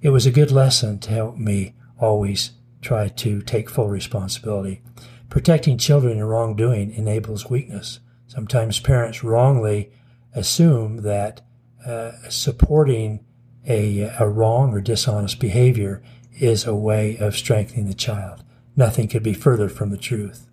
It 0.00 0.10
was 0.10 0.26
a 0.26 0.30
good 0.30 0.50
lesson 0.50 0.98
to 1.00 1.10
help 1.10 1.36
me 1.36 1.74
always 1.98 2.52
try 2.80 3.08
to 3.08 3.42
take 3.42 3.68
full 3.68 3.88
responsibility. 3.88 4.80
Protecting 5.28 5.76
children 5.76 6.18
in 6.18 6.24
wrongdoing 6.24 6.92
enables 6.92 7.50
weakness. 7.50 8.00
Sometimes 8.26 8.80
parents 8.80 9.22
wrongly 9.24 9.90
assume 10.34 11.02
that 11.02 11.42
uh, 11.84 12.12
supporting 12.28 13.24
a, 13.66 14.10
a 14.18 14.28
wrong 14.28 14.72
or 14.72 14.80
dishonest 14.80 15.38
behavior 15.40 16.02
is 16.40 16.66
a 16.66 16.74
way 16.74 17.16
of 17.18 17.36
strengthening 17.36 17.86
the 17.86 17.94
child. 17.94 18.42
Nothing 18.76 19.08
could 19.08 19.22
be 19.22 19.34
further 19.34 19.68
from 19.68 19.90
the 19.90 19.96
truth. 19.96 20.48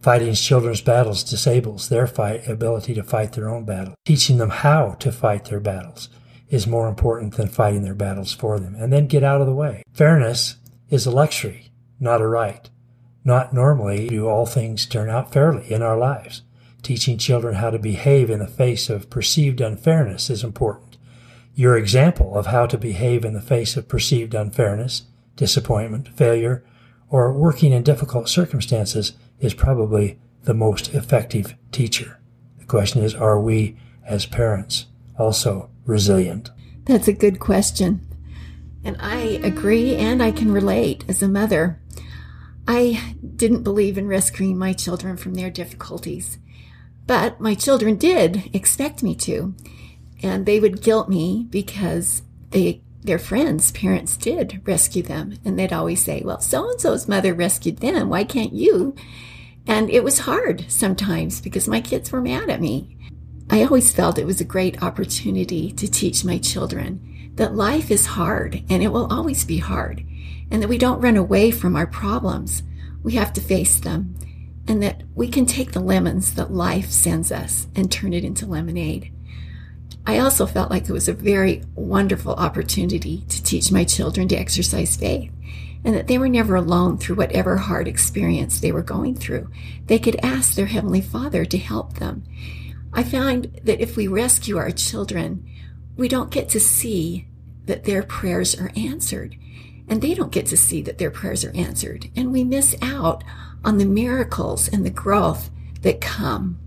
Fighting 0.00 0.32
children's 0.34 0.80
battles 0.80 1.24
disables 1.24 1.88
their 1.88 2.06
fight, 2.06 2.46
ability 2.48 2.94
to 2.94 3.02
fight 3.02 3.32
their 3.32 3.48
own 3.48 3.64
battle. 3.64 3.94
Teaching 4.04 4.38
them 4.38 4.50
how 4.50 4.92
to 5.00 5.10
fight 5.10 5.46
their 5.46 5.60
battles 5.60 6.08
is 6.48 6.66
more 6.66 6.88
important 6.88 7.34
than 7.34 7.48
fighting 7.48 7.82
their 7.82 7.94
battles 7.94 8.32
for 8.32 8.58
them. 8.58 8.74
And 8.76 8.92
then 8.92 9.06
get 9.06 9.24
out 9.24 9.40
of 9.40 9.46
the 9.46 9.54
way. 9.54 9.82
Fairness 9.92 10.56
is 10.88 11.04
a 11.04 11.10
luxury, 11.10 11.70
not 11.98 12.20
a 12.20 12.26
right. 12.26 12.70
Not 13.24 13.52
normally 13.52 14.08
do 14.08 14.28
all 14.28 14.46
things 14.46 14.86
turn 14.86 15.10
out 15.10 15.32
fairly 15.32 15.70
in 15.70 15.82
our 15.82 15.98
lives. 15.98 16.42
Teaching 16.82 17.18
children 17.18 17.56
how 17.56 17.70
to 17.70 17.78
behave 17.78 18.30
in 18.30 18.38
the 18.38 18.46
face 18.46 18.88
of 18.88 19.10
perceived 19.10 19.60
unfairness 19.60 20.30
is 20.30 20.44
important. 20.44 20.96
Your 21.54 21.76
example 21.76 22.38
of 22.38 22.46
how 22.46 22.66
to 22.66 22.78
behave 22.78 23.24
in 23.24 23.34
the 23.34 23.42
face 23.42 23.76
of 23.76 23.88
perceived 23.88 24.32
unfairness, 24.32 25.02
disappointment, 25.38 26.08
failure, 26.08 26.62
or 27.08 27.32
working 27.32 27.72
in 27.72 27.82
difficult 27.82 28.28
circumstances 28.28 29.12
is 29.40 29.54
probably 29.54 30.18
the 30.42 30.52
most 30.52 30.92
effective 30.92 31.54
teacher. 31.72 32.20
The 32.58 32.66
question 32.66 33.02
is, 33.02 33.14
are 33.14 33.40
we 33.40 33.78
as 34.04 34.26
parents 34.26 34.86
also 35.18 35.70
resilient? 35.86 36.50
That's 36.84 37.08
a 37.08 37.12
good 37.12 37.38
question. 37.38 38.06
And 38.84 38.96
I 39.00 39.40
agree 39.42 39.96
and 39.96 40.22
I 40.22 40.32
can 40.32 40.52
relate 40.52 41.04
as 41.08 41.22
a 41.22 41.28
mother. 41.28 41.80
I 42.66 43.14
didn't 43.36 43.62
believe 43.62 43.96
in 43.96 44.08
rescuing 44.08 44.58
my 44.58 44.72
children 44.72 45.16
from 45.16 45.34
their 45.34 45.50
difficulties, 45.50 46.38
but 47.06 47.40
my 47.40 47.54
children 47.54 47.96
did 47.96 48.50
expect 48.52 49.02
me 49.02 49.14
to. 49.16 49.54
And 50.22 50.46
they 50.46 50.58
would 50.58 50.82
guilt 50.82 51.08
me 51.08 51.46
because 51.48 52.22
they 52.50 52.82
their 53.02 53.18
friends' 53.18 53.70
parents 53.72 54.16
did 54.16 54.60
rescue 54.64 55.02
them. 55.02 55.38
And 55.44 55.58
they'd 55.58 55.72
always 55.72 56.04
say, 56.04 56.22
Well, 56.24 56.40
so 56.40 56.70
and 56.70 56.80
so's 56.80 57.08
mother 57.08 57.34
rescued 57.34 57.78
them. 57.78 58.08
Why 58.08 58.24
can't 58.24 58.52
you? 58.52 58.94
And 59.66 59.90
it 59.90 60.02
was 60.02 60.20
hard 60.20 60.64
sometimes 60.68 61.40
because 61.40 61.68
my 61.68 61.80
kids 61.80 62.10
were 62.10 62.20
mad 62.20 62.48
at 62.48 62.60
me. 62.60 62.96
I 63.50 63.62
always 63.62 63.92
felt 63.92 64.18
it 64.18 64.26
was 64.26 64.40
a 64.40 64.44
great 64.44 64.82
opportunity 64.82 65.72
to 65.72 65.90
teach 65.90 66.24
my 66.24 66.38
children 66.38 67.32
that 67.36 67.54
life 67.54 67.90
is 67.90 68.04
hard 68.04 68.62
and 68.68 68.82
it 68.82 68.92
will 68.92 69.10
always 69.12 69.44
be 69.44 69.58
hard, 69.58 70.04
and 70.50 70.62
that 70.62 70.68
we 70.68 70.76
don't 70.76 71.00
run 71.00 71.16
away 71.16 71.50
from 71.50 71.76
our 71.76 71.86
problems. 71.86 72.62
We 73.02 73.12
have 73.14 73.32
to 73.34 73.40
face 73.40 73.78
them, 73.78 74.16
and 74.66 74.82
that 74.82 75.02
we 75.14 75.28
can 75.28 75.46
take 75.46 75.72
the 75.72 75.80
lemons 75.80 76.34
that 76.34 76.52
life 76.52 76.90
sends 76.90 77.30
us 77.30 77.68
and 77.76 77.90
turn 77.90 78.12
it 78.12 78.24
into 78.24 78.44
lemonade. 78.44 79.12
I 80.08 80.20
also 80.20 80.46
felt 80.46 80.70
like 80.70 80.88
it 80.88 80.92
was 80.92 81.06
a 81.06 81.12
very 81.12 81.62
wonderful 81.74 82.32
opportunity 82.32 83.26
to 83.28 83.42
teach 83.42 83.70
my 83.70 83.84
children 83.84 84.26
to 84.28 84.36
exercise 84.36 84.96
faith 84.96 85.30
and 85.84 85.94
that 85.94 86.06
they 86.06 86.16
were 86.16 86.30
never 86.30 86.56
alone 86.56 86.96
through 86.96 87.16
whatever 87.16 87.58
hard 87.58 87.86
experience 87.86 88.58
they 88.58 88.72
were 88.72 88.82
going 88.82 89.16
through. 89.16 89.50
They 89.84 89.98
could 89.98 90.16
ask 90.22 90.54
their 90.54 90.64
Heavenly 90.64 91.02
Father 91.02 91.44
to 91.44 91.58
help 91.58 91.98
them. 91.98 92.24
I 92.90 93.02
find 93.02 93.60
that 93.64 93.82
if 93.82 93.98
we 93.98 94.08
rescue 94.08 94.56
our 94.56 94.70
children, 94.70 95.46
we 95.98 96.08
don't 96.08 96.30
get 96.30 96.48
to 96.50 96.58
see 96.58 97.28
that 97.66 97.84
their 97.84 98.02
prayers 98.02 98.58
are 98.58 98.72
answered. 98.74 99.36
And 99.88 100.00
they 100.00 100.14
don't 100.14 100.32
get 100.32 100.46
to 100.46 100.56
see 100.56 100.80
that 100.82 100.96
their 100.96 101.10
prayers 101.10 101.44
are 101.44 101.54
answered. 101.54 102.10
And 102.16 102.32
we 102.32 102.44
miss 102.44 102.74
out 102.80 103.24
on 103.62 103.76
the 103.76 103.84
miracles 103.84 104.68
and 104.68 104.86
the 104.86 104.90
growth 104.90 105.50
that 105.82 106.00
come. 106.00 106.58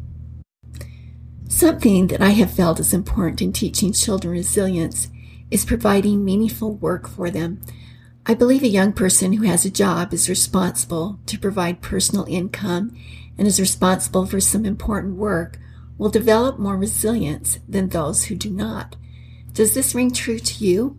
Something 1.51 2.07
that 2.07 2.21
I 2.21 2.29
have 2.29 2.49
felt 2.49 2.79
is 2.79 2.93
important 2.93 3.41
in 3.41 3.51
teaching 3.51 3.91
children 3.91 4.31
resilience 4.31 5.09
is 5.51 5.65
providing 5.65 6.23
meaningful 6.23 6.75
work 6.75 7.09
for 7.09 7.29
them. 7.29 7.59
I 8.25 8.35
believe 8.35 8.63
a 8.63 8.69
young 8.69 8.93
person 8.93 9.33
who 9.33 9.43
has 9.43 9.65
a 9.65 9.69
job 9.69 10.13
is 10.13 10.29
responsible 10.29 11.19
to 11.25 11.37
provide 11.37 11.81
personal 11.81 12.23
income 12.29 12.95
and 13.37 13.45
is 13.45 13.59
responsible 13.59 14.25
for 14.25 14.39
some 14.39 14.65
important 14.65 15.17
work 15.17 15.59
will 15.97 16.09
develop 16.09 16.57
more 16.57 16.77
resilience 16.77 17.59
than 17.67 17.89
those 17.89 18.23
who 18.23 18.35
do 18.35 18.49
not. 18.49 18.95
Does 19.51 19.73
this 19.73 19.93
ring 19.93 20.11
true 20.11 20.39
to 20.39 20.65
you? 20.65 20.97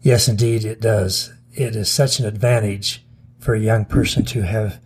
Yes, 0.00 0.26
indeed, 0.26 0.64
it 0.64 0.80
does. 0.80 1.32
It 1.52 1.76
is 1.76 1.88
such 1.88 2.18
an 2.18 2.26
advantage 2.26 3.06
for 3.38 3.54
a 3.54 3.60
young 3.60 3.84
person 3.84 4.24
to 4.24 4.42
have 4.42 4.80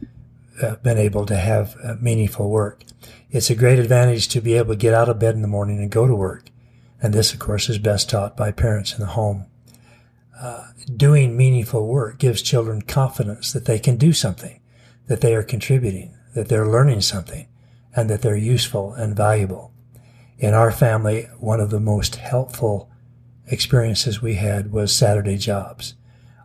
uh, 0.63 0.77
been 0.77 0.99
able 0.99 1.27
to 1.27 1.37
have 1.37 1.77
uh, 1.83 1.95
meaningful 2.01 2.51
work. 2.51 2.83
It's 3.31 3.51
a 3.51 3.55
great 3.55 3.79
advantage 3.79 4.29
to 4.29 4.41
be 4.41 4.55
able 4.55 4.75
to 4.75 4.77
get 4.77 4.95
out 4.95 5.09
of 5.09 5.19
bed 5.19 5.35
in 5.35 5.43
the 5.43 5.49
morning 5.49 5.79
and 5.79 5.91
go 5.91 6.07
to 6.07 6.15
work. 6.15 6.51
And 7.01 7.13
this, 7.13 7.33
of 7.33 7.39
course, 7.39 7.69
is 7.69 7.79
best 7.79 8.11
taught 8.11 8.37
by 8.37 8.51
parents 8.53 8.93
in 8.93 9.01
the 9.01 9.07
home. 9.07 9.47
Uh, 10.41 10.69
doing 10.97 11.37
meaningful 11.37 11.87
work 11.87 12.19
gives 12.19 12.43
children 12.43 12.83
confidence 12.83 13.53
that 13.53 13.65
they 13.67 13.79
can 13.79 13.97
do 13.97 14.13
something, 14.13 14.61
that 15.07 15.21
they 15.21 15.35
are 15.35 15.43
contributing, 15.43 16.17
that 16.35 16.49
they're 16.49 16.69
learning 16.69 17.01
something, 17.01 17.49
and 17.95 18.09
that 18.09 18.23
they're 18.23 18.37
useful 18.37 18.93
and 18.95 19.17
valuable. 19.17 19.73
In 20.39 20.55
our 20.55 20.71
family, 20.71 21.29
one 21.39 21.61
of 21.61 21.71
the 21.71 21.81
most 21.81 22.17
helpful 22.17 22.91
experiences 23.49 24.23
we 24.23 24.35
had 24.35 24.71
was 24.71 24.95
Saturday 24.95 25.37
jobs. 25.37 25.95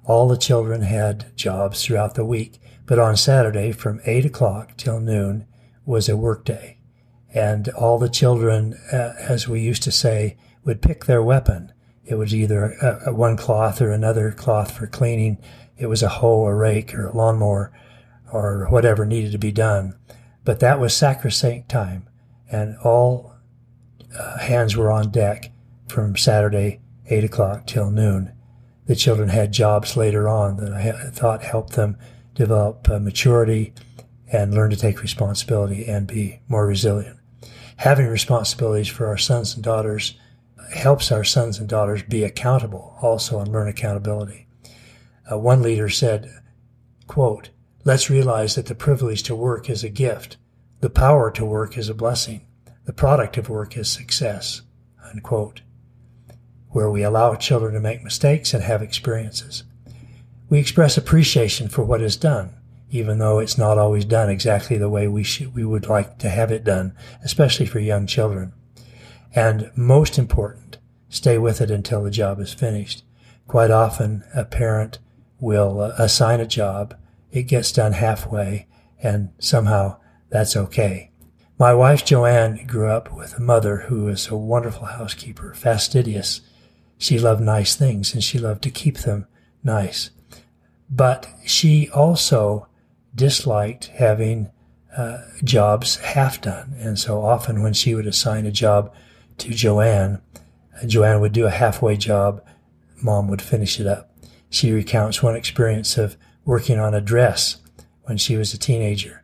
All 0.06 0.28
the 0.28 0.38
children 0.38 0.82
had 0.82 1.36
jobs 1.38 1.84
throughout 1.84 2.16
the 2.16 2.26
week, 2.26 2.60
but 2.86 3.00
on 3.00 3.16
Saturday 3.16 3.72
from 3.72 4.02
8 4.06 4.26
o'clock 4.26 4.76
till 4.78 5.00
noon 5.00 5.48
was 5.86 6.10
a 6.10 6.18
work 6.18 6.46
day. 6.46 6.78
And 7.34 7.70
all 7.70 7.98
the 7.98 8.10
children, 8.10 8.80
uh, 8.92 9.14
as 9.18 9.48
we 9.48 9.60
used 9.60 9.84
to 9.84 9.92
say, 9.92 10.38
would 10.64 10.82
pick 10.82 11.06
their 11.06 11.24
weapon. 11.24 11.72
It 12.06 12.16
was 12.16 12.34
either 12.34 12.74
a, 12.82 13.10
a 13.10 13.14
one 13.14 13.38
cloth 13.38 13.82
or 13.82 13.92
another 13.92 14.32
cloth 14.32 14.72
for 14.72 14.88
cleaning. 14.88 15.38
It 15.78 15.88
was 15.88 16.04
a 16.04 16.10
hoe, 16.10 16.46
a 16.46 16.54
rake, 16.54 16.94
or 16.94 17.08
a 17.08 17.16
lawnmower, 17.16 17.72
or 18.32 18.68
whatever 18.70 19.06
needed 19.06 19.32
to 19.32 19.38
be 19.38 19.52
done. 19.52 19.96
But 20.44 20.60
that 20.60 20.80
was 20.80 20.96
sacrosanct 20.96 21.70
time, 21.70 22.10
and 22.52 22.76
all 22.84 23.34
uh, 24.18 24.40
hands 24.40 24.76
were 24.76 24.92
on 24.92 25.12
deck 25.12 25.52
from 25.88 26.16
Saturday, 26.16 26.82
8 27.10 27.24
o'clock 27.24 27.66
till 27.66 27.90
noon. 27.90 28.34
The 28.86 28.96
children 28.96 29.30
had 29.30 29.54
jobs 29.54 29.96
later 29.96 30.28
on 30.28 30.58
that 30.58 30.74
I 30.74 31.10
thought 31.10 31.44
helped 31.44 31.74
them 31.74 31.98
develop 32.34 32.90
uh, 32.90 33.00
maturity 33.00 33.74
and 34.32 34.54
learn 34.54 34.70
to 34.72 34.76
take 34.76 35.02
responsibility 35.02 35.86
and 35.86 36.08
be 36.08 36.40
more 36.48 36.66
resilient. 36.66 37.20
Having 37.78 38.08
responsibilities 38.08 38.88
for 38.88 39.08
our 39.08 39.18
sons 39.18 39.56
and 39.56 39.64
daughters 39.64 40.18
helps 40.74 41.12
our 41.12 41.24
sons 41.24 41.60
and 41.60 41.70
daughters 41.70 42.04
be 42.04 42.24
accountable 42.24 42.98
also 43.02 43.40
and 43.40 43.52
learn 43.52 43.68
accountability. 43.68 44.48
Uh, 45.32 45.38
one 45.38 45.62
leader 45.62 45.90
said, 45.90 46.30
quote, 47.08 47.50
Let's 47.86 48.10
realize 48.10 48.56
that 48.56 48.68
the 48.68 48.76
privilege 48.76 49.24
to 49.24 49.36
work 49.36 49.70
is 49.70 49.84
a 49.84 49.90
gift. 49.90 50.38
The 50.80 50.90
power 50.90 51.30
to 51.32 51.46
work 51.46 51.78
is 51.78 51.90
a 51.90 51.94
blessing. 51.94 52.46
The 52.86 52.94
product 52.94 53.38
of 53.38 53.50
work 53.50 53.78
is 53.78 53.90
success. 53.90 54.62
Unquote. 55.14 55.62
Where 56.70 56.90
we 56.90 57.04
allow 57.04 57.36
children 57.36 57.74
to 57.74 57.82
make 57.82 58.04
mistakes 58.04 58.54
and 58.54 58.64
have 58.64 58.82
experiences. 58.82 59.64
We 60.54 60.60
express 60.60 61.00
appreciation 61.00 61.68
for 61.68 61.84
what 61.84 62.04
is 62.04 62.16
done, 62.16 62.54
even 62.92 63.18
though 63.18 63.40
it's 63.40 63.58
not 63.58 63.80
always 63.80 64.06
done 64.06 64.30
exactly 64.30 64.78
the 64.78 64.88
way 64.88 65.08
we 65.08 65.24
should, 65.24 65.56
we 65.56 65.66
would 65.66 65.88
like 65.88 66.20
to 66.20 66.30
have 66.30 66.52
it 66.52 66.64
done, 66.64 66.94
especially 67.24 67.66
for 67.66 67.80
young 67.80 68.06
children. 68.06 68.54
And 69.34 69.72
most 69.76 70.20
important, 70.20 70.78
stay 71.10 71.40
with 71.40 71.60
it 71.60 71.72
until 71.72 72.04
the 72.04 72.12
job 72.12 72.40
is 72.40 72.54
finished. 72.54 73.04
Quite 73.48 73.72
often, 73.72 74.26
a 74.36 74.46
parent 74.46 75.00
will 75.40 75.82
uh, 75.82 75.94
assign 75.98 76.40
a 76.40 76.46
job, 76.46 76.96
it 77.32 77.48
gets 77.48 77.72
done 77.72 77.94
halfway, 77.94 78.68
and 79.02 79.30
somehow 79.40 79.98
that's 80.30 80.56
okay. 80.56 81.10
My 81.58 81.74
wife 81.74 82.06
Joanne 82.06 82.68
grew 82.68 82.90
up 82.90 83.12
with 83.12 83.36
a 83.40 83.42
mother 83.42 83.78
who 83.88 84.04
was 84.04 84.28
a 84.28 84.38
wonderful 84.38 84.86
housekeeper, 84.86 85.56
fastidious. 85.56 86.42
She 87.00 87.18
loved 87.18 87.42
nice 87.42 87.76
things 87.76 88.14
and 88.14 88.24
she 88.24 88.38
loved 88.38 88.62
to 88.62 88.70
keep 88.70 89.00
them 89.00 89.26
nice. 89.64 90.12
But 90.96 91.28
she 91.44 91.90
also 91.90 92.68
disliked 93.16 93.88
having 93.88 94.52
uh, 94.96 95.22
jobs 95.44 95.96
half 95.98 96.40
done. 96.40 96.76
And 96.78 97.00
so 97.00 97.22
often 97.22 97.64
when 97.64 97.74
she 97.74 97.96
would 97.96 98.06
assign 98.06 98.46
a 98.46 98.52
job 98.52 98.94
to 99.40 99.50
Joanne, 99.50 100.22
Joanne 100.86 101.20
would 101.20 101.32
do 101.32 101.48
a 101.48 101.52
halfway 101.52 101.98
job, 101.98 102.46
mom 103.02 103.28
would 103.28 103.42
finish 103.42 103.80
it 103.80 103.88
up. 103.88 104.12
She 104.52 104.72
recounts 104.72 105.24
one 105.24 105.36
experience 105.36 105.98
of 105.98 106.16
working 106.46 106.78
on 106.78 106.94
a 106.94 107.02
dress 107.02 107.58
when 108.04 108.18
she 108.18 108.38
was 108.38 108.54
a 108.54 108.60
teenager, 108.60 109.24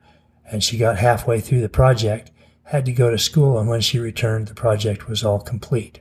and 0.52 0.64
she 0.64 0.78
got 0.78 0.98
halfway 0.98 1.40
through 1.40 1.62
the 1.62 1.70
project, 1.70 2.32
had 2.64 2.86
to 2.86 2.92
go 2.92 3.12
to 3.12 3.18
school, 3.20 3.60
and 3.60 3.70
when 3.70 3.82
she 3.82 4.00
returned, 4.00 4.48
the 4.48 4.56
project 4.56 5.08
was 5.08 5.24
all 5.24 5.40
complete. 5.40 6.00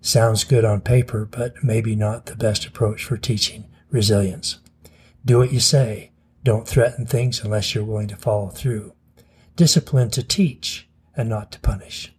Sounds 0.00 0.44
good 0.44 0.64
on 0.64 0.82
paper, 0.82 1.24
but 1.24 1.64
maybe 1.64 1.96
not 1.96 2.26
the 2.26 2.36
best 2.36 2.64
approach 2.64 3.04
for 3.04 3.16
teaching 3.16 3.64
resilience. 3.90 4.58
Do 5.24 5.38
what 5.38 5.52
you 5.52 5.60
say. 5.60 6.10
Don't 6.42 6.68
threaten 6.68 7.06
things 7.06 7.42
unless 7.42 7.74
you're 7.74 7.84
willing 7.84 8.08
to 8.08 8.16
follow 8.16 8.48
through. 8.48 8.92
Discipline 9.56 10.10
to 10.10 10.22
teach 10.22 10.86
and 11.16 11.28
not 11.28 11.52
to 11.52 11.60
punish. 11.60 12.12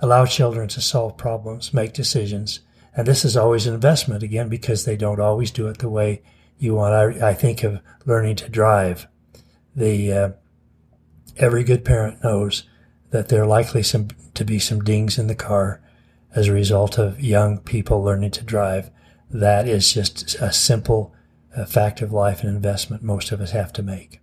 Allow 0.00 0.26
children 0.26 0.68
to 0.68 0.80
solve 0.82 1.16
problems, 1.16 1.72
make 1.72 1.94
decisions, 1.94 2.60
and 2.94 3.06
this 3.06 3.24
is 3.24 3.36
always 3.36 3.66
an 3.66 3.74
investment 3.74 4.22
again 4.22 4.48
because 4.48 4.84
they 4.84 4.96
don't 4.96 5.20
always 5.20 5.50
do 5.50 5.68
it 5.68 5.78
the 5.78 5.88
way 5.88 6.22
you 6.58 6.74
want. 6.74 7.22
I, 7.22 7.30
I 7.30 7.34
think 7.34 7.62
of 7.62 7.80
learning 8.04 8.36
to 8.36 8.48
drive. 8.48 9.06
The 9.74 10.12
uh, 10.12 10.30
every 11.36 11.64
good 11.64 11.84
parent 11.84 12.22
knows 12.22 12.64
that 13.10 13.28
there 13.28 13.42
are 13.42 13.46
likely 13.46 13.82
some 13.82 14.08
to 14.34 14.44
be 14.44 14.58
some 14.58 14.80
dings 14.80 15.18
in 15.18 15.26
the 15.26 15.34
car 15.34 15.80
as 16.34 16.48
a 16.48 16.52
result 16.52 16.98
of 16.98 17.20
young 17.20 17.58
people 17.58 18.02
learning 18.02 18.32
to 18.32 18.44
drive. 18.44 18.90
That 19.30 19.66
is 19.66 19.92
just 19.92 20.34
a 20.36 20.52
simple 20.52 21.14
a 21.56 21.66
fact 21.66 22.02
of 22.02 22.12
life 22.12 22.42
and 22.42 22.50
investment 22.50 23.02
most 23.02 23.32
of 23.32 23.40
us 23.40 23.50
have 23.50 23.72
to 23.72 23.82
make. 23.82 24.20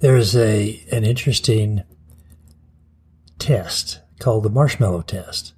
There 0.00 0.16
is 0.16 0.36
a 0.36 0.84
an 0.90 1.04
interesting 1.04 1.84
test 3.38 4.00
called 4.18 4.42
the 4.42 4.50
marshmallow 4.50 5.02
test. 5.02 5.54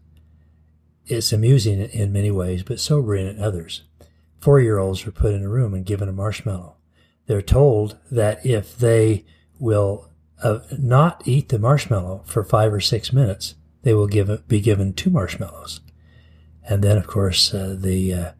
It's 1.07 1.33
amusing 1.33 1.81
in 1.81 2.13
many 2.13 2.31
ways, 2.31 2.63
but 2.63 2.81
sobering 2.81 3.27
in 3.27 3.43
others. 3.43 3.83
Four 4.39 4.61
year 4.61 4.79
olds 4.79 5.07
are 5.07 5.13
put 5.13 5.35
in 5.35 5.43
a 5.43 5.49
room 5.49 5.75
and 5.75 5.87
given 5.87 6.09
a 6.09 6.13
marshmallow. 6.13 6.77
They're 7.27 7.43
told 7.43 7.99
that 8.11 8.45
if 8.45 8.77
they 8.77 9.25
will 9.59 10.11
uh, 10.43 10.61
not 10.79 11.23
eat 11.27 11.49
the 11.49 11.59
marshmallow 11.59 12.23
for 12.27 12.45
five 12.45 12.73
or 12.73 12.81
six 12.81 13.13
minutes, 13.13 13.55
they 13.83 13.95
will 13.95 14.07
give, 14.07 14.47
be 14.47 14.61
given 14.61 14.93
two 14.93 15.11
marshmallows. 15.11 15.81
And 16.69 16.83
then, 16.83 16.99
of 16.99 17.07
course, 17.07 17.53
uh, 17.55 17.77
the 17.79 18.15
uh, 18.15 18.33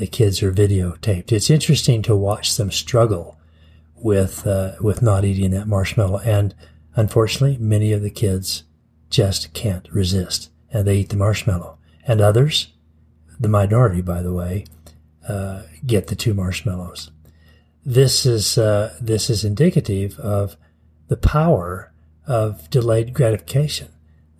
the 0.00 0.06
kids 0.06 0.42
are 0.42 0.50
videotaped. 0.50 1.30
It's 1.30 1.50
interesting 1.50 2.00
to 2.02 2.16
watch 2.16 2.56
them 2.56 2.70
struggle 2.70 3.38
with 3.94 4.46
uh, 4.46 4.72
with 4.80 5.02
not 5.02 5.26
eating 5.26 5.50
that 5.50 5.68
marshmallow, 5.68 6.20
and 6.20 6.54
unfortunately, 6.96 7.58
many 7.58 7.92
of 7.92 8.00
the 8.00 8.10
kids 8.10 8.64
just 9.10 9.52
can't 9.52 9.86
resist, 9.92 10.48
and 10.72 10.86
they 10.86 10.96
eat 10.96 11.10
the 11.10 11.16
marshmallow. 11.16 11.76
And 12.06 12.22
others, 12.22 12.72
the 13.38 13.48
minority, 13.48 14.00
by 14.00 14.22
the 14.22 14.32
way, 14.32 14.64
uh, 15.28 15.64
get 15.84 16.06
the 16.06 16.16
two 16.16 16.32
marshmallows. 16.32 17.10
This 17.84 18.24
is 18.24 18.56
uh, 18.56 18.96
this 19.02 19.28
is 19.28 19.44
indicative 19.44 20.18
of 20.18 20.56
the 21.08 21.18
power 21.18 21.92
of 22.26 22.70
delayed 22.70 23.12
gratification. 23.12 23.88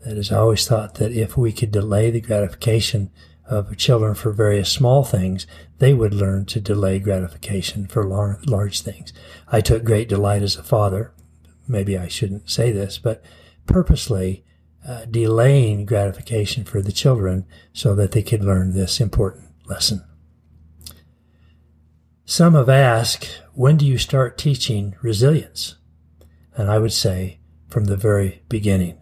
That 0.06 0.16
is, 0.16 0.32
always 0.32 0.66
thought 0.66 0.94
that 0.94 1.12
if 1.12 1.36
we 1.36 1.52
could 1.52 1.70
delay 1.70 2.10
the 2.10 2.22
gratification 2.22 3.10
of 3.50 3.76
children 3.76 4.14
for 4.14 4.30
various 4.30 4.70
small 4.70 5.02
things, 5.02 5.46
they 5.78 5.92
would 5.92 6.14
learn 6.14 6.46
to 6.46 6.60
delay 6.60 7.00
gratification 7.00 7.86
for 7.86 8.04
large 8.46 8.80
things. 8.80 9.12
I 9.48 9.60
took 9.60 9.84
great 9.84 10.08
delight 10.08 10.42
as 10.42 10.56
a 10.56 10.62
father, 10.62 11.12
maybe 11.66 11.98
I 11.98 12.06
shouldn't 12.06 12.48
say 12.48 12.70
this, 12.70 12.96
but 12.96 13.22
purposely 13.66 14.44
uh, 14.86 15.04
delaying 15.04 15.84
gratification 15.84 16.64
for 16.64 16.80
the 16.80 16.92
children 16.92 17.44
so 17.72 17.94
that 17.96 18.12
they 18.12 18.22
could 18.22 18.44
learn 18.44 18.72
this 18.72 19.00
important 19.00 19.48
lesson. 19.66 20.04
Some 22.24 22.54
have 22.54 22.68
asked, 22.68 23.42
when 23.54 23.76
do 23.76 23.84
you 23.84 23.98
start 23.98 24.38
teaching 24.38 24.94
resilience? 25.02 25.74
And 26.56 26.70
I 26.70 26.78
would 26.78 26.92
say 26.92 27.40
from 27.68 27.86
the 27.86 27.96
very 27.96 28.42
beginning. 28.48 28.96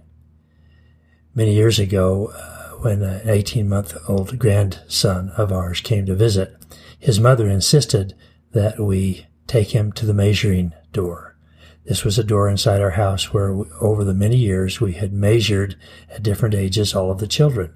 Many 1.35 1.55
years 1.55 1.79
ago, 1.79 2.33
uh, 2.35 2.58
when 2.81 3.03
an 3.03 3.29
18 3.29 3.69
month 3.69 3.97
old 4.09 4.39
grandson 4.39 5.31
of 5.37 5.53
ours 5.53 5.81
came 5.81 6.07
to 6.07 6.15
visit, 6.15 6.57
his 6.99 7.19
mother 7.19 7.49
insisted 7.49 8.15
that 8.53 8.79
we 8.79 9.27
take 9.47 9.75
him 9.75 9.93
to 9.93 10.07
the 10.07 10.15
measuring 10.15 10.73
door. 10.93 11.37
This 11.85 12.05
was 12.05 12.19
a 12.19 12.25
door 12.25 12.49
inside 12.49 12.81
our 12.81 12.91
house 12.91 13.33
where 13.33 13.53
we, 13.53 13.67
over 13.81 14.05
the 14.05 14.15
many 14.15 14.37
years 14.37 14.81
we 14.81 14.93
had 14.93 15.13
measured 15.13 15.77
at 16.11 16.23
different 16.23 16.55
ages 16.55 16.95
all 16.95 17.11
of 17.11 17.19
the 17.19 17.27
children. 17.27 17.75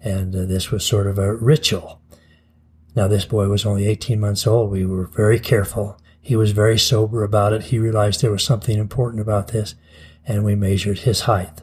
And 0.00 0.34
uh, 0.34 0.46
this 0.46 0.70
was 0.70 0.84
sort 0.84 1.06
of 1.06 1.18
a 1.18 1.34
ritual. 1.34 2.00
Now 2.96 3.06
this 3.06 3.26
boy 3.26 3.48
was 3.48 3.66
only 3.66 3.86
18 3.86 4.18
months 4.18 4.46
old. 4.46 4.70
We 4.70 4.86
were 4.86 5.06
very 5.06 5.38
careful. 5.38 6.00
He 6.20 6.36
was 6.36 6.52
very 6.52 6.78
sober 6.78 7.22
about 7.22 7.52
it. 7.52 7.64
He 7.64 7.78
realized 7.78 8.20
there 8.20 8.30
was 8.30 8.44
something 8.44 8.78
important 8.78 9.20
about 9.20 9.48
this 9.48 9.74
and 10.26 10.44
we 10.44 10.54
measured 10.54 11.00
his 11.00 11.20
height. 11.22 11.60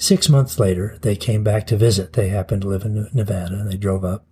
Six 0.00 0.30
months 0.30 0.58
later, 0.58 0.96
they 1.02 1.14
came 1.14 1.44
back 1.44 1.66
to 1.66 1.76
visit. 1.76 2.14
They 2.14 2.30
happened 2.30 2.62
to 2.62 2.68
live 2.68 2.86
in 2.86 3.10
Nevada 3.12 3.56
and 3.56 3.70
they 3.70 3.76
drove 3.76 4.02
up. 4.02 4.24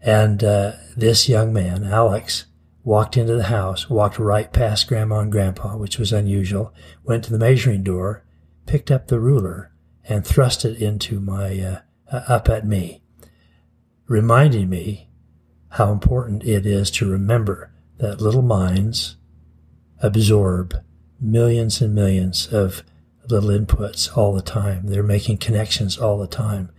And 0.00 0.42
uh, 0.42 0.72
this 0.96 1.28
young 1.28 1.52
man, 1.52 1.84
Alex, 1.84 2.46
walked 2.82 3.18
into 3.18 3.36
the 3.36 3.44
house, 3.44 3.90
walked 3.90 4.18
right 4.18 4.50
past 4.50 4.88
Grandma 4.88 5.18
and 5.20 5.30
Grandpa, 5.30 5.76
which 5.76 5.98
was 5.98 6.14
unusual, 6.14 6.72
went 7.04 7.24
to 7.24 7.30
the 7.30 7.38
measuring 7.38 7.82
door, 7.82 8.24
picked 8.64 8.90
up 8.90 9.08
the 9.08 9.20
ruler, 9.20 9.70
and 10.08 10.26
thrust 10.26 10.64
it 10.64 10.80
into 10.80 11.20
my, 11.20 11.60
uh, 11.60 11.80
uh, 12.10 12.22
up 12.26 12.48
at 12.48 12.66
me, 12.66 13.02
reminding 14.06 14.70
me 14.70 15.10
how 15.72 15.92
important 15.92 16.42
it 16.42 16.64
is 16.64 16.90
to 16.92 17.10
remember 17.10 17.70
that 17.98 18.22
little 18.22 18.40
minds 18.40 19.16
absorb 20.02 20.74
millions 21.20 21.82
and 21.82 21.94
millions 21.94 22.46
of 22.50 22.82
little 23.30 23.50
inputs 23.50 24.16
all 24.16 24.34
the 24.34 24.42
time. 24.42 24.86
They're 24.86 25.02
making 25.02 25.38
connections 25.38 25.98
all 25.98 26.18
the 26.18 26.26
time. 26.26 26.70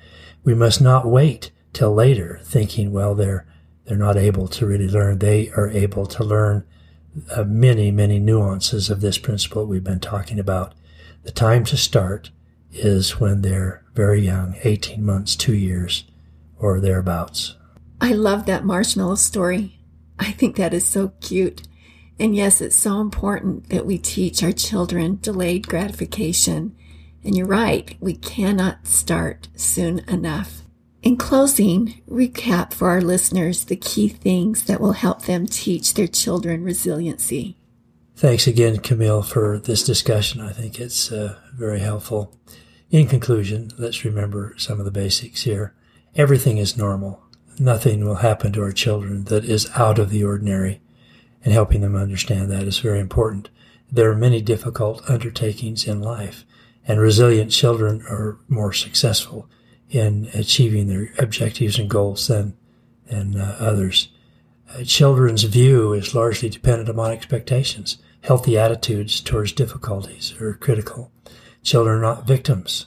We 0.43 0.53
must 0.53 0.81
not 0.81 1.07
wait 1.07 1.51
till 1.73 1.93
later 1.93 2.39
thinking, 2.43 2.91
well, 2.91 3.15
they're, 3.15 3.45
they're 3.85 3.97
not 3.97 4.17
able 4.17 4.47
to 4.49 4.65
really 4.65 4.87
learn. 4.87 5.19
They 5.19 5.49
are 5.51 5.69
able 5.69 6.05
to 6.07 6.23
learn 6.23 6.65
uh, 7.35 7.43
many, 7.43 7.91
many 7.91 8.19
nuances 8.19 8.89
of 8.89 9.01
this 9.01 9.17
principle 9.17 9.65
we've 9.65 9.83
been 9.83 9.99
talking 9.99 10.39
about. 10.39 10.73
The 11.23 11.31
time 11.31 11.63
to 11.65 11.77
start 11.77 12.31
is 12.71 13.19
when 13.19 13.41
they're 13.41 13.83
very 13.93 14.21
young, 14.21 14.55
18 14.63 15.05
months, 15.05 15.35
two 15.35 15.55
years, 15.55 16.05
or 16.57 16.79
thereabouts. 16.79 17.55
I 17.99 18.13
love 18.13 18.45
that 18.45 18.65
marshmallow 18.65 19.15
story. 19.15 19.77
I 20.17 20.31
think 20.31 20.55
that 20.55 20.73
is 20.73 20.85
so 20.85 21.09
cute. 21.21 21.63
And 22.21 22.35
yes, 22.35 22.61
it's 22.61 22.75
so 22.75 23.01
important 23.01 23.69
that 23.69 23.87
we 23.87 23.97
teach 23.97 24.43
our 24.43 24.51
children 24.51 25.17
delayed 25.23 25.67
gratification. 25.67 26.75
And 27.23 27.35
you're 27.35 27.47
right, 27.47 27.97
we 27.99 28.13
cannot 28.13 28.85
start 28.85 29.47
soon 29.55 29.99
enough. 30.07 30.61
In 31.01 31.17
closing, 31.17 31.99
recap 32.07 32.73
for 32.75 32.89
our 32.89 33.01
listeners 33.01 33.65
the 33.65 33.75
key 33.75 34.07
things 34.07 34.65
that 34.65 34.79
will 34.79 34.91
help 34.91 35.23
them 35.23 35.47
teach 35.47 35.95
their 35.95 36.05
children 36.07 36.63
resiliency. 36.63 37.57
Thanks 38.15 38.45
again, 38.45 38.77
Camille, 38.77 39.23
for 39.23 39.57
this 39.57 39.83
discussion. 39.83 40.41
I 40.41 40.51
think 40.51 40.79
it's 40.79 41.11
uh, 41.11 41.39
very 41.55 41.79
helpful. 41.79 42.37
In 42.91 43.07
conclusion, 43.07 43.71
let's 43.79 44.05
remember 44.05 44.53
some 44.59 44.77
of 44.77 44.85
the 44.85 44.91
basics 44.91 45.41
here. 45.41 45.73
Everything 46.15 46.59
is 46.59 46.77
normal. 46.77 47.23
Nothing 47.57 48.05
will 48.05 48.17
happen 48.17 48.53
to 48.53 48.61
our 48.61 48.71
children 48.71 49.23
that 49.23 49.43
is 49.43 49.71
out 49.73 49.97
of 49.97 50.11
the 50.11 50.23
ordinary 50.23 50.81
and 51.43 51.53
helping 51.53 51.81
them 51.81 51.95
understand 51.95 52.51
that 52.51 52.63
is 52.63 52.79
very 52.79 52.99
important. 52.99 53.49
There 53.91 54.09
are 54.09 54.15
many 54.15 54.41
difficult 54.41 55.01
undertakings 55.09 55.87
in 55.87 56.01
life, 56.01 56.45
and 56.87 56.99
resilient 56.99 57.51
children 57.51 58.01
are 58.09 58.37
more 58.47 58.73
successful 58.73 59.49
in 59.89 60.29
achieving 60.33 60.87
their 60.87 61.13
objectives 61.19 61.77
and 61.77 61.89
goals 61.89 62.27
than, 62.27 62.55
than 63.09 63.35
uh, 63.39 63.57
others. 63.59 64.09
Children's 64.85 65.43
view 65.43 65.91
is 65.93 66.15
largely 66.15 66.47
dependent 66.49 66.87
upon 66.89 67.11
expectations. 67.11 67.97
Healthy 68.21 68.57
attitudes 68.57 69.19
towards 69.19 69.51
difficulties 69.51 70.33
are 70.39 70.53
critical. 70.53 71.11
Children 71.63 71.97
are 71.97 72.01
not 72.01 72.27
victims. 72.27 72.85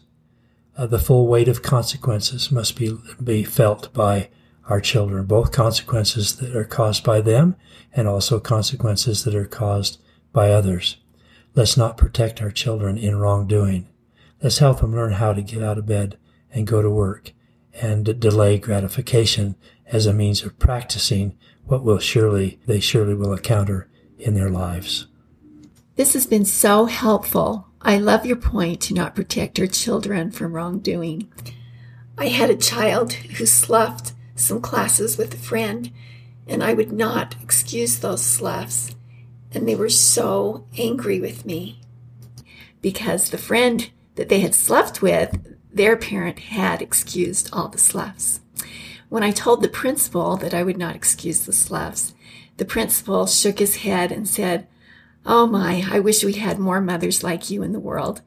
uh, 0.76 0.86
the 0.86 0.98
full 0.98 1.26
weight 1.26 1.48
of 1.48 1.62
consequences 1.62 2.50
must 2.50 2.76
be, 2.76 2.96
be 3.22 3.44
felt 3.44 3.92
by 3.92 4.28
our 4.68 4.80
children, 4.80 5.26
both 5.26 5.52
consequences 5.52 6.36
that 6.36 6.56
are 6.56 6.64
caused 6.64 7.04
by 7.04 7.20
them 7.20 7.56
and 7.92 8.08
also 8.08 8.40
consequences 8.40 9.24
that 9.24 9.34
are 9.34 9.46
caused 9.46 10.00
by 10.32 10.50
others. 10.50 10.96
Let's 11.54 11.76
not 11.76 11.96
protect 11.96 12.42
our 12.42 12.50
children 12.50 12.98
in 12.98 13.16
wrongdoing. 13.16 13.88
Let's 14.42 14.58
help 14.58 14.80
them 14.80 14.94
learn 14.94 15.12
how 15.12 15.32
to 15.32 15.42
get 15.42 15.62
out 15.62 15.78
of 15.78 15.86
bed 15.86 16.18
and 16.52 16.66
go 16.66 16.82
to 16.82 16.90
work 16.90 17.32
and 17.72 18.18
delay 18.20 18.58
gratification 18.58 19.56
as 19.86 20.06
a 20.06 20.12
means 20.12 20.42
of 20.42 20.58
practicing 20.58 21.36
what 21.64 21.84
will 21.84 21.98
surely, 21.98 22.60
they 22.66 22.80
surely 22.80 23.14
will 23.14 23.32
encounter 23.32 23.88
in 24.18 24.34
their 24.34 24.50
lives. 24.50 25.06
This 25.96 26.14
has 26.14 26.26
been 26.26 26.44
so 26.44 26.86
helpful. 26.86 27.68
I 27.80 27.98
love 27.98 28.26
your 28.26 28.36
point 28.36 28.80
to 28.82 28.94
not 28.94 29.14
protect 29.14 29.60
our 29.60 29.66
children 29.66 30.30
from 30.30 30.52
wrongdoing. 30.52 31.30
I 32.16 32.28
had 32.28 32.50
a 32.50 32.56
child 32.56 33.12
who 33.12 33.46
sloughed 33.46 34.12
some 34.34 34.60
classes 34.60 35.16
with 35.16 35.34
a 35.34 35.38
friend, 35.38 35.90
and 36.46 36.62
I 36.62 36.74
would 36.74 36.92
not 36.92 37.36
excuse 37.42 37.98
those 37.98 38.24
sloughs. 38.24 38.94
And 39.52 39.68
they 39.68 39.76
were 39.76 39.88
so 39.88 40.66
angry 40.76 41.20
with 41.20 41.46
me 41.46 41.80
because 42.82 43.30
the 43.30 43.38
friend 43.38 43.90
that 44.16 44.28
they 44.28 44.40
had 44.40 44.54
slept 44.54 45.00
with, 45.00 45.56
their 45.72 45.96
parent 45.96 46.38
had 46.38 46.82
excused 46.82 47.48
all 47.52 47.68
the 47.68 47.78
sloughs. 47.78 48.40
When 49.08 49.22
I 49.22 49.30
told 49.30 49.62
the 49.62 49.68
principal 49.68 50.36
that 50.36 50.54
I 50.54 50.62
would 50.62 50.76
not 50.76 50.96
excuse 50.96 51.46
the 51.46 51.52
sloughs, 51.52 52.14
the 52.56 52.64
principal 52.64 53.26
shook 53.26 53.58
his 53.58 53.76
head 53.76 54.12
and 54.12 54.28
said, 54.28 54.66
Oh 55.26 55.46
my, 55.46 55.84
I 55.90 56.00
wish 56.00 56.22
we 56.22 56.34
had 56.34 56.58
more 56.58 56.80
mothers 56.80 57.22
like 57.22 57.48
you 57.48 57.62
in 57.62 57.72
the 57.72 57.80
world. 57.80 58.22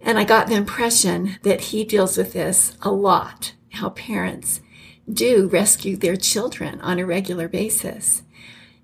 And 0.00 0.18
I 0.18 0.24
got 0.24 0.46
the 0.46 0.54
impression 0.54 1.36
that 1.42 1.60
he 1.60 1.84
deals 1.84 2.16
with 2.16 2.32
this 2.32 2.76
a 2.82 2.90
lot, 2.90 3.54
how 3.72 3.90
parents 3.90 4.60
do 5.12 5.48
rescue 5.48 5.96
their 5.96 6.16
children 6.16 6.80
on 6.80 6.98
a 6.98 7.06
regular 7.06 7.48
basis. 7.48 8.22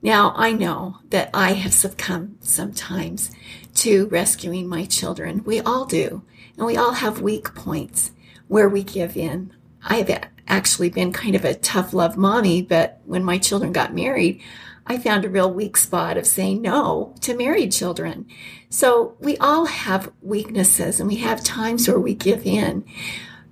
Now, 0.02 0.34
I 0.36 0.52
know 0.52 0.98
that 1.10 1.30
I 1.32 1.52
have 1.52 1.72
succumbed 1.72 2.38
sometimes 2.40 3.30
to 3.76 4.06
rescuing 4.08 4.68
my 4.68 4.84
children. 4.84 5.42
We 5.44 5.60
all 5.60 5.86
do. 5.86 6.22
And 6.56 6.66
we 6.66 6.76
all 6.76 6.92
have 6.92 7.20
weak 7.20 7.54
points 7.54 8.12
where 8.46 8.68
we 8.68 8.82
give 8.82 9.16
in. 9.16 9.52
I 9.82 9.96
have 9.96 10.28
actually 10.46 10.90
been 10.90 11.12
kind 11.12 11.34
of 11.34 11.44
a 11.44 11.54
tough 11.54 11.92
love 11.92 12.16
mommy, 12.16 12.62
but 12.62 13.00
when 13.04 13.24
my 13.24 13.38
children 13.38 13.72
got 13.72 13.94
married, 13.94 14.42
I 14.86 14.98
found 14.98 15.24
a 15.24 15.30
real 15.30 15.52
weak 15.52 15.76
spot 15.76 16.18
of 16.18 16.26
saying 16.26 16.60
no 16.60 17.14
to 17.22 17.36
married 17.36 17.72
children. 17.72 18.26
So 18.68 19.16
we 19.20 19.38
all 19.38 19.64
have 19.64 20.12
weaknesses 20.20 21.00
and 21.00 21.08
we 21.08 21.16
have 21.16 21.42
times 21.42 21.88
where 21.88 21.98
we 21.98 22.14
give 22.14 22.44
in. 22.44 22.84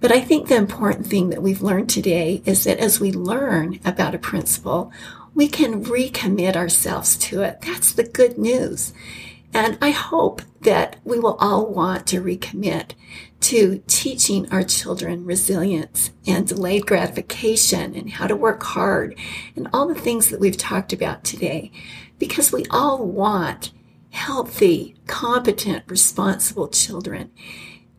But 0.03 0.11
I 0.11 0.21
think 0.21 0.49
the 0.49 0.57
important 0.57 1.07
thing 1.07 1.31
that 1.31 1.43
we've 1.43 1.63
learned 1.63 1.89
today 1.89 2.43
is 2.45 2.65
that 2.65 2.81
as 2.81 2.99
we 2.99 3.13
learn 3.13 3.79
about 3.85 4.17
a 4.17 4.19
principle, 4.19 4.91
we 5.33 5.47
can 5.47 5.85
recommit 5.85 6.57
ourselves 6.57 7.17
to 7.19 7.43
it. 7.43 7.61
That's 7.61 7.93
the 7.93 8.03
good 8.03 8.37
news. 8.37 8.93
And 9.55 9.79
I 9.81 9.91
hope 9.91 10.43
that 10.63 10.97
we 11.05 11.21
will 11.21 11.37
all 11.39 11.67
want 11.67 12.09
to 12.09 12.21
recommit 12.21 12.95
to 13.43 13.81
teaching 13.87 14.51
our 14.51 14.65
children 14.65 15.25
resilience 15.25 16.11
and 16.27 16.49
delayed 16.49 16.85
gratification 16.85 17.95
and 17.95 18.11
how 18.11 18.27
to 18.27 18.35
work 18.35 18.65
hard 18.65 19.17
and 19.55 19.69
all 19.73 19.87
the 19.87 19.95
things 19.95 20.31
that 20.31 20.41
we've 20.41 20.57
talked 20.57 20.93
about 20.93 21.23
today. 21.23 21.71
Because 22.19 22.51
we 22.51 22.67
all 22.71 23.07
want 23.07 23.71
healthy, 24.11 24.97
competent, 25.07 25.85
responsible 25.87 26.67
children. 26.67 27.31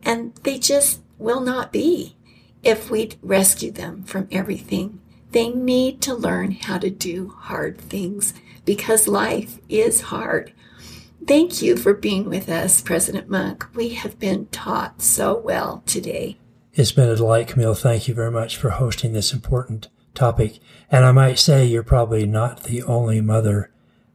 And 0.02 0.34
they 0.42 0.58
just 0.58 1.00
will 1.24 1.40
not 1.40 1.72
be 1.72 2.14
if 2.62 2.90
we 2.90 3.10
rescue 3.22 3.72
them 3.72 4.04
from 4.04 4.28
everything. 4.30 5.00
They 5.32 5.48
need 5.48 6.00
to 6.02 6.14
learn 6.14 6.52
how 6.52 6.78
to 6.78 6.90
do 6.90 7.30
hard 7.30 7.78
things 7.78 8.34
because 8.64 9.08
life 9.08 9.58
is 9.68 10.02
hard. 10.02 10.52
Thank 11.26 11.62
you 11.62 11.76
for 11.76 11.94
being 11.94 12.28
with 12.28 12.48
us, 12.48 12.80
President 12.82 13.28
Monk. 13.28 13.66
We 13.74 13.90
have 13.90 14.18
been 14.18 14.46
taught 14.48 15.00
so 15.02 15.38
well 15.38 15.82
today. 15.86 16.38
It's 16.74 16.92
been 16.92 17.08
a 17.08 17.16
delight, 17.16 17.48
Camille. 17.48 17.74
Thank 17.74 18.06
you 18.06 18.14
very 18.14 18.30
much 18.30 18.56
for 18.56 18.70
hosting 18.70 19.12
this 19.12 19.32
important 19.32 19.88
topic. 20.14 20.58
And 20.90 21.04
I 21.04 21.12
might 21.12 21.38
say 21.38 21.64
you're 21.64 21.82
probably 21.82 22.26
not 22.26 22.64
the 22.64 22.82
only 22.82 23.20
mother 23.20 23.70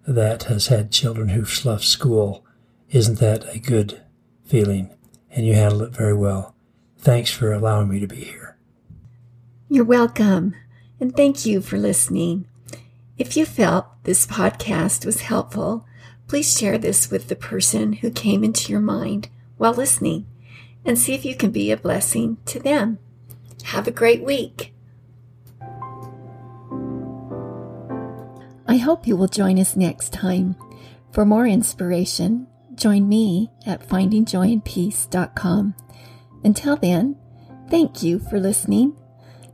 that 0.08 0.44
has 0.44 0.68
had 0.68 0.92
children 0.92 1.30
who've 1.30 1.66
left 1.66 1.84
school. 1.84 2.46
Isn't 2.92 3.20
that 3.20 3.44
a 3.54 3.60
good 3.60 4.02
feeling? 4.46 4.96
And 5.32 5.46
you 5.46 5.56
handled 5.56 5.82
it 5.82 5.96
very 5.96 6.14
well. 6.14 6.56
Thanks 7.00 7.32
for 7.32 7.52
allowing 7.52 7.90
me 7.90 8.00
to 8.00 8.08
be 8.08 8.24
here. 8.24 8.58
You're 9.70 9.86
welcome. 9.86 10.56
And 11.00 11.16
thank 11.16 11.46
you 11.46 11.62
for 11.62 11.78
listening. 11.78 12.48
If 13.18 13.36
you 13.38 13.46
felt 13.46 13.88
this 14.04 14.28
podcast 14.28 15.06
was 15.06 15.22
helpful, 15.22 15.86
Please 16.30 16.56
share 16.56 16.78
this 16.78 17.10
with 17.10 17.28
the 17.28 17.36
person 17.36 17.94
who 17.94 18.12
came 18.12 18.44
into 18.44 18.72
your 18.72 18.80
mind 18.80 19.30
while 19.58 19.74
listening 19.74 20.28
and 20.86 20.96
see 20.98 21.16
if 21.16 21.26
you 21.26 21.36
can 21.36 21.50
be 21.50 21.72
a 21.72 21.78
blessing 21.78 22.38
to 22.46 22.60
them. 22.60 23.00
Have 23.64 23.88
a 23.88 23.92
great 23.92 24.22
week. 24.22 24.72
I 28.68 28.78
hope 28.78 29.08
you 29.08 29.18
will 29.18 29.28
join 29.28 29.58
us 29.58 29.76
next 29.76 30.14
time. 30.14 30.56
For 31.12 31.26
more 31.26 31.48
inspiration, 31.48 32.46
join 32.76 33.10
me 33.10 33.50
at 33.66 33.90
findingjoyandpeace.com. 33.90 35.74
Until 36.44 36.76
then, 36.76 37.16
thank 37.70 38.04
you 38.04 38.20
for 38.20 38.40
listening. 38.40 38.96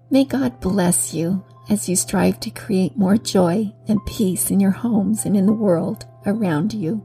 May 0.10 0.26
God 0.26 0.60
bless 0.60 1.14
you 1.14 1.44
as 1.70 1.90
you 1.90 1.96
strive 1.96 2.40
to 2.42 2.50
create 2.50 2.98
more 2.98 3.18
joy 3.18 3.74
and 3.88 4.06
peace 4.06 4.52
in 4.52 4.60
your 4.60 4.72
homes 4.72 5.26
and 5.26 5.36
in 5.36 5.46
the 5.46 5.54
world 5.54 6.06
around 6.26 6.74
you. 6.74 7.05